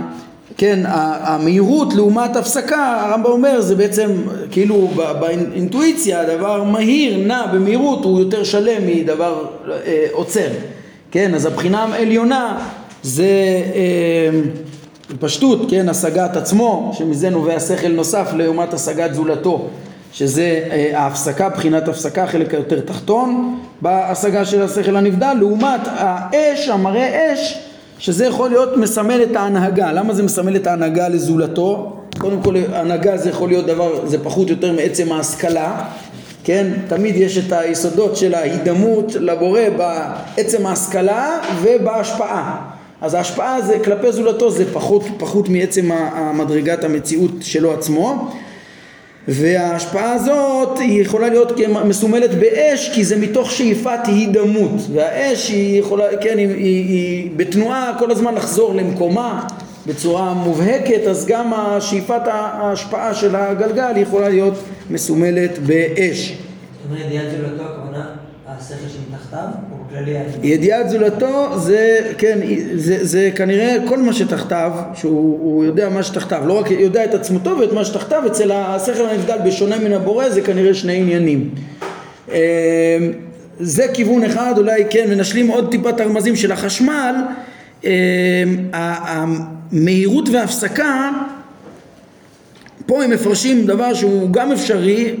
[0.58, 4.10] כן, המהירות לעומת הפסקה, הרמב"ם אומר, זה בעצם
[4.50, 4.90] כאילו
[5.20, 10.48] באינטואיציה, דבר מהיר, נע במהירות, הוא יותר שלם מדבר אה, עוצר.
[11.10, 12.58] כן, אז הבחינה העליונה
[13.02, 13.24] זה
[13.74, 14.40] אה,
[15.20, 19.68] פשטות, כן, השגת עצמו, שמזה נובע שכל נוסף לעומת השגת זולתו,
[20.12, 27.34] שזה אה, ההפסקה, בחינת הפסקה, החלק היותר תחתון בהשגה של השכל הנבדל, לעומת האש, המראה
[27.34, 27.67] אש,
[27.98, 29.92] שזה יכול להיות מסמל את ההנהגה.
[29.92, 31.92] למה זה מסמל את ההנהגה לזולתו?
[32.18, 35.84] קודם כל הנהגה זה יכול להיות דבר, זה פחות יותר מעצם ההשכלה,
[36.44, 36.72] כן?
[36.88, 42.70] תמיד יש את היסודות של ההידמות לבורא בעצם ההשכלה ובהשפעה.
[43.00, 48.30] אז ההשפעה זה כלפי זולתו זה פחות, פחות מעצם המדרגת המציאות שלו עצמו.
[49.28, 51.52] וההשפעה הזאת היא יכולה להיות
[51.84, 57.96] מסומלת באש כי זה מתוך שאיפת הידמות והאש היא יכולה, כן, היא, היא, היא בתנועה
[57.98, 59.46] כל הזמן לחזור למקומה
[59.86, 64.54] בצורה מובהקת אז גם שאיפת ההשפעה של הגלגל יכולה להיות
[64.90, 66.28] מסומלת באש.
[66.28, 68.06] זאת אומרת, ידיעת זולתו הכוונה
[68.46, 69.48] השכל שמתחתיו,
[70.42, 72.38] ידיעת זולתו זה, כן,
[72.74, 77.56] זה, זה כנראה כל מה שתחתיו, שהוא יודע מה שתחתיו, לא רק יודע את עצמותו
[77.60, 81.50] ואת מה שתחתיו, אצל השכל הנבדל בשונה מן הבורא זה כנראה שני עניינים.
[82.28, 82.34] אמ,
[83.60, 87.14] זה כיוון אחד, אולי כן, ונשלים עוד טיפה את הרמזים של החשמל,
[87.84, 87.90] אמ,
[88.72, 91.10] המהירות והפסקה,
[92.86, 95.14] פה הם מפרשים דבר שהוא גם אפשרי אה,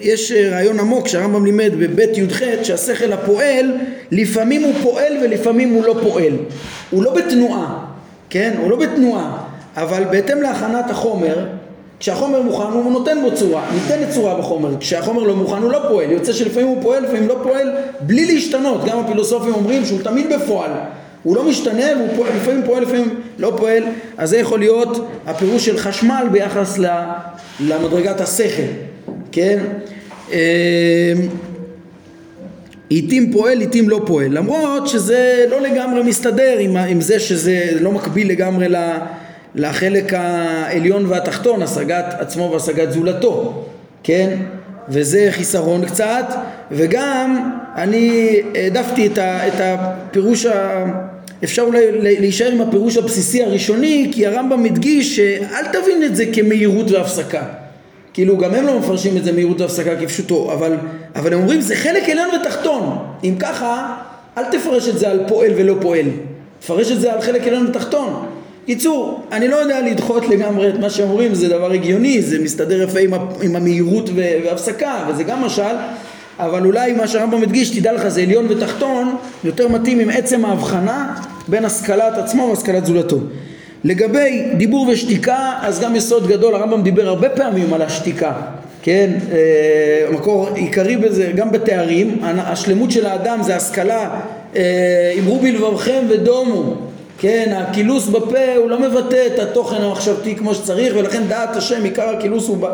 [0.00, 3.72] יש רעיון עמוק שהרמב"ם לימד בבית י"ח שהשכל הפועל
[4.10, 6.32] לפעמים הוא פועל ולפעמים הוא לא פועל.
[6.90, 7.88] הוא לא בתנועה
[8.30, 8.54] כן?
[8.62, 9.38] הוא לא בתנועה.
[9.76, 11.46] אבל בהתאם להכנת החומר
[12.00, 13.66] כשהחומר מוכן הוא נותן בו צורה.
[13.74, 14.76] ניתנת צורה בחומר.
[14.80, 16.10] כשהחומר לא מוכן הוא לא פועל.
[16.10, 18.84] יוצא שלפעמים הוא פועל לפעמים לא פועל בלי להשתנות.
[18.84, 20.70] גם הפילוסופים אומרים שהוא תמיד בפועל.
[21.22, 23.84] הוא לא משתנה והוא פועל, לפעמים פועל לפעמים לא פועל.
[24.18, 26.78] אז זה יכול להיות הפירוש של חשמל ביחס
[27.60, 28.87] למדרגת השכל
[29.32, 29.58] כן?
[32.88, 37.68] עיתים אמ, פועל, עיתים לא פועל, למרות שזה לא לגמרי מסתדר עם, עם זה שזה
[37.80, 38.66] לא מקביל לגמרי
[39.54, 43.64] לחלק העליון והתחתון, השגת עצמו והשגת זולתו,
[44.02, 44.36] כן?
[44.88, 46.34] וזה חיסרון קצת,
[46.70, 50.84] וגם אני העדפתי את, את הפירוש, ה...
[51.44, 56.90] אפשר אולי להישאר עם הפירוש הבסיסי הראשוני, כי הרמב"ם הדגיש שאל תבין את זה כמהירות
[56.90, 57.42] והפסקה.
[58.18, 60.76] כאילו גם הם לא מפרשים את זה מהירות והפסקה כפשוטו, אבל,
[61.16, 62.98] אבל הם אומרים זה חלק עליון ותחתון.
[63.24, 63.96] אם ככה,
[64.38, 66.06] אל תפרש את זה על פועל ולא פועל.
[66.60, 68.26] תפרש את זה על חלק עליון ותחתון.
[68.66, 72.98] קיצור, אני לא יודע לדחות לגמרי את מה שאומרים, זה דבר הגיוני, זה מסתדר יפה
[72.98, 75.74] עם, עם המהירות והפסקה, וזה גם משל,
[76.38, 81.14] אבל אולי מה שהרמב"ם מדגיש, תדע לך, זה עליון ותחתון, יותר מתאים עם עצם ההבחנה
[81.48, 83.18] בין השכלת עצמו והשכלת זולתו.
[83.84, 88.32] לגבי דיבור ושתיקה, אז גם יסוד גדול, הרמב"ם דיבר הרבה פעמים על השתיקה,
[88.82, 94.20] כן, אה, מקור עיקרי בזה, גם בתארים, השלמות של האדם זה השכלה,
[94.56, 96.74] אה, אמרו בלבבכם ודומו,
[97.18, 102.08] כן, הכילוס בפה הוא לא מבטא את התוכן המחשבתי כמו שצריך ולכן דעת השם עיקר
[102.08, 102.66] הכילוס הוא ב,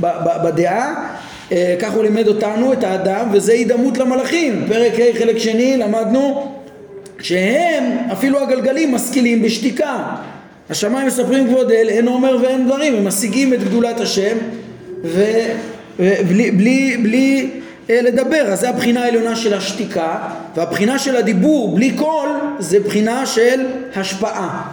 [0.00, 1.10] ב, ב, בדעה.
[1.52, 4.64] אה, כך הוא לימד אותנו את האדם וזה הידמות למלאכים.
[4.68, 6.52] פרק ה' חלק שני למדנו
[7.20, 10.16] שהם אפילו הגלגלים משכילים בשתיקה
[10.70, 14.36] השמיים מספרים כבוד אל אין אומר ואין דברים הם משיגים את גדולת השם
[15.02, 17.50] ובלי בלי, בלי
[17.90, 20.18] אה, לדבר, אז זה הבחינה העליונה של השתיקה,
[20.56, 23.66] והבחינה של הדיבור בלי קול זה בחינה של
[23.96, 24.72] השפעה.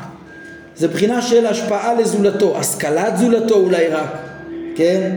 [0.75, 4.17] זה בחינה של השפעה לזולתו, השכלת זולתו אולי רק,
[4.75, 5.15] כן?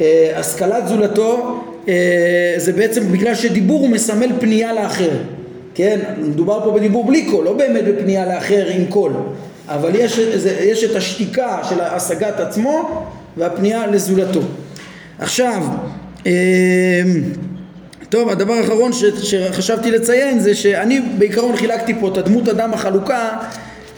[0.00, 5.10] אה, השכלת זולתו אה, זה בעצם בגלל שדיבור הוא מסמל פנייה לאחר,
[5.74, 5.98] כן?
[6.18, 9.12] מדובר פה בדיבור בלי קול, לא באמת בפנייה לאחר עם קול,
[9.68, 10.18] אבל יש,
[10.60, 13.06] יש את השתיקה של השגת עצמו
[13.36, 14.40] והפנייה לזולתו.
[15.18, 15.62] עכשיו,
[16.26, 16.32] אמ,
[18.08, 23.28] טוב, הדבר האחרון ש, שחשבתי לציין זה שאני בעיקרון חילקתי פה את הדמות אדם החלוקה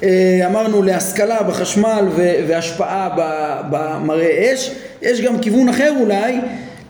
[0.02, 2.04] אה, אמרנו להשכלה בחשמל
[2.48, 3.08] והשפעה
[3.70, 4.70] במראה אש
[5.02, 6.40] יש גם כיוון אחר אולי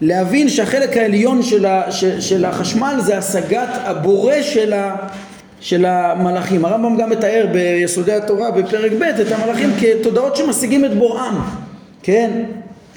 [0.00, 4.96] להבין שהחלק העליון של, ה, של החשמל זה השגת הבורא של, ה,
[5.60, 11.34] של המלאכים הרמב"ם גם מתאר ביסודי התורה בפרק ב' את המלאכים כתודעות שמשיגים את בוראם
[12.02, 12.44] כן?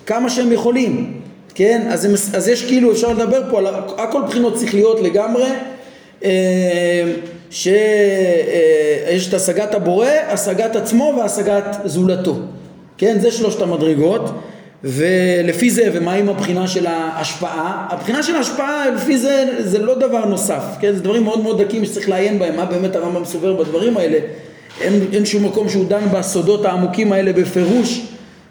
[0.05, 1.23] כמה שהם יכולים
[1.55, 1.87] כן?
[1.91, 5.49] אז, הם, אז יש כאילו, אפשר לדבר פה על הכל בחינות שכליות לגמרי,
[6.23, 7.03] אה,
[7.49, 7.73] שיש
[9.07, 12.35] אה, את השגת הבורא, השגת עצמו והשגת זולתו.
[12.97, 13.19] כן?
[13.19, 14.21] זה שלושת המדרגות.
[14.83, 17.87] ולפי זה, ומה עם הבחינה של ההשפעה?
[17.89, 20.95] הבחינה של ההשפעה, לפי זה, זה לא דבר נוסף, כן?
[20.95, 24.19] זה דברים מאוד מאוד דקים שצריך לעיין בהם, מה באמת הרמב"ם סובר בדברים האלה.
[24.81, 28.01] אין, אין שום מקום שהוא דן בסודות העמוקים האלה בפירוש,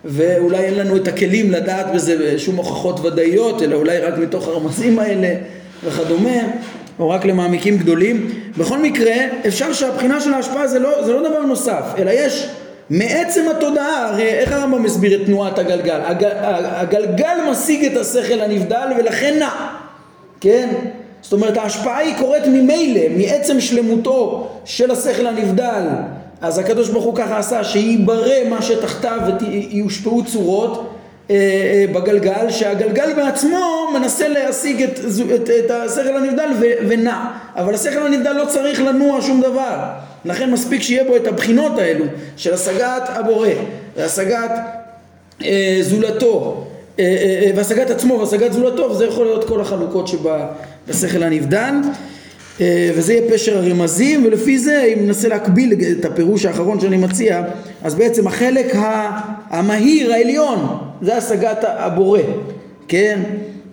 [0.04, 4.98] ואולי אין לנו את הכלים לדעת בזה שום הוכחות ודאיות, אלא אולי רק מתוך הרמזים
[4.98, 5.34] האלה
[5.84, 6.38] וכדומה,
[6.98, 8.30] או רק למעמיקים גדולים.
[8.58, 9.14] בכל מקרה,
[9.46, 12.48] אפשר שהבחינה של ההשפעה זה לא, זה לא דבר נוסף, אלא יש
[12.92, 16.00] מעצם התודעה, הרי איך הרמב"ם מסביר את תנועת הגלגל?
[16.04, 16.30] הגל,
[16.64, 19.50] הגלגל משיג את השכל הנבדל ולכן נע,
[20.40, 20.68] כן?
[21.22, 25.82] זאת אומרת ההשפעה היא קורית ממילא, מעצם שלמותו של השכל הנבדל
[26.40, 30.90] אז הקדוש ברוך הוא ככה עשה שייברא מה שתחתיו ויושפעו צורות
[31.30, 34.98] אה, אה, בגלגל שהגלגל בעצמו מנסה להשיג את,
[35.34, 37.24] את, את השכל הנבדל ו, ונע
[37.56, 39.76] אבל השכל הנבדל לא צריך לנוע שום דבר
[40.24, 42.04] לכן מספיק שיהיה בו את הבחינות האלו
[42.36, 43.48] של השגת הבורא
[43.96, 44.50] והשגת
[45.44, 46.66] אה, זולתו
[46.98, 51.74] אה, אה, והשגת עצמו והשגת זולתו וזה יכול להיות כל החלוקות שבשכל הנבדל
[52.60, 57.42] אה, וזה יהיה פשר הרמזים ולפי זה אם ננסה להקביל את הפירוש האחרון שאני מציע
[57.82, 58.72] אז בעצם החלק
[59.50, 62.20] המהיר העליון זה השגת הבורא
[62.88, 63.20] כן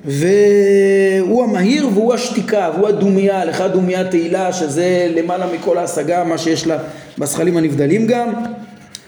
[0.06, 6.68] והוא המהיר והוא השתיקה והוא הדומייה לך דומייה תהילה שזה למעלה מכל ההשגה מה שיש
[6.68, 6.78] לה
[7.18, 8.30] בשכלים הנבדלים גם.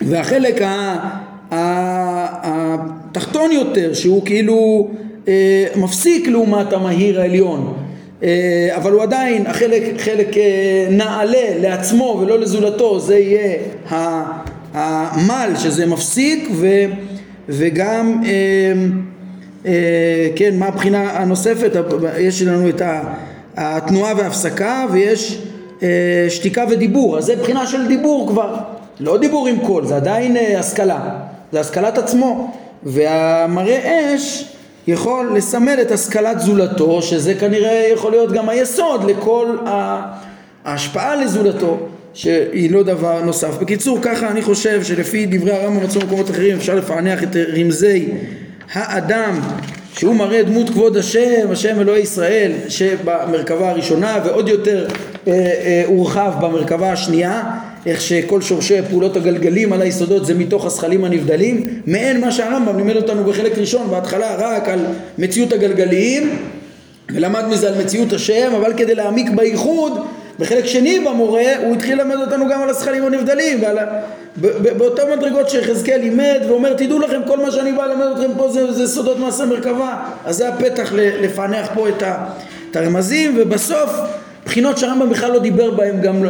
[0.02, 0.62] והחלק
[3.12, 4.90] התחתון יותר שהוא כאילו
[5.28, 7.74] אה, מפסיק לעומת המהיר העליון.
[8.24, 13.58] אה, אבל הוא עדיין, החלק חלק אה, נעלה לעצמו ולא לזולתו, זה יהיה
[14.74, 16.68] המל שזה מפסיק ו,
[17.50, 18.32] וגם, אה,
[20.36, 21.72] כן, מה הבחינה הנוספת?
[22.18, 22.82] יש לנו את
[23.58, 25.42] התנועה וההפסקה ויש
[26.30, 28.56] שתיקה ודיבור, אז זה בחינה של דיבור כבר,
[29.00, 31.00] לא דיבור עם קול, זה עדיין השכלה,
[31.52, 32.52] זה השכלת עצמו
[32.84, 34.46] והמראה אש
[34.88, 39.58] יכול לסמל את השכלת זולתו, שזה כנראה יכול להיות גם היסוד לכל
[40.66, 41.78] ההשפעה לזולתו,
[42.14, 43.58] שהיא לא דבר נוסף.
[43.62, 48.10] בקיצור, ככה אני חושב שלפי דברי הרמב"ם מצאו במקומות אחרים אפשר לפענח את רמזי
[48.74, 49.40] האדם
[49.98, 54.88] שהוא מראה דמות כבוד השם, השם אלוהי ישראל שבמרכבה הראשונה ועוד יותר
[55.28, 57.44] אה, אה, הורחב במרכבה השנייה
[57.86, 62.96] איך שכל שורשי פעולות הגלגלים על היסודות זה מתוך הזכלים הנבדלים, מעין מה שהרמב"ם לימד
[62.96, 64.80] אותנו בחלק ראשון, בהתחלה רק על
[65.18, 66.30] מציאות הגלגליים,
[67.10, 69.94] ולמד מזה על מציאות השם, אבל כדי להעמיק בייחוד,
[70.42, 73.86] בחלק שני במורה, הוא התחיל ללמד אותנו גם על הזכלים הנבדלים, ועל ה...
[74.78, 78.72] באותן מדרגות שיחזקאל לימד ואומר תדעו לכם כל מה שאני בא ללמד אתכם פה זה,
[78.72, 79.96] זה סודות מעשה מרכבה.
[80.26, 82.04] אז זה הפתח לפענח פה את,
[82.72, 83.90] את הרמזים ובסוף
[84.46, 86.24] בחינות שהרמב"ם בכלל לא דיבר בהן גם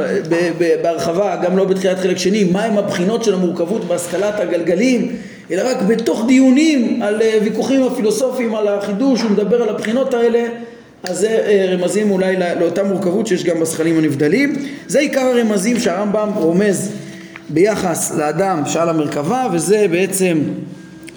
[0.82, 5.16] בהרחבה גם לא בתחילת חלק שני מהם הבחינות של המורכבות בהשכלת הגלגלים
[5.52, 10.44] אלא רק בתוך דיונים על אה, ויכוחים הפילוסופיים על החידוש הוא מדבר על הבחינות האלה
[11.04, 14.56] אז זה אה, רמזים אולי לאותה מורכבות שיש גם בשכלים הנבדלים.
[14.88, 16.92] זה עיקר הרמזים שהרמב"ם רומז
[17.50, 20.38] ביחס לאדם שעל המרכבה וזה בעצם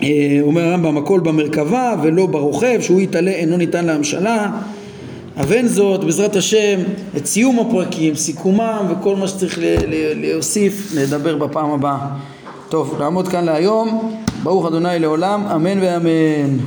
[0.03, 4.51] אה, אומר הרמב"ם הכל במרכבה ולא ברוכב שהוא יתעלה אינו ניתן להמשלה.
[5.41, 6.81] אבן זאת בעזרת השם
[7.17, 9.59] את סיום הפרקים, סיכומם וכל מה שצריך
[10.15, 11.99] להוסיף נדבר בפעם הבאה.
[12.69, 14.15] טוב, נעמוד כאן להיום.
[14.43, 16.59] ברוך אדוני לעולם, אמן ואמן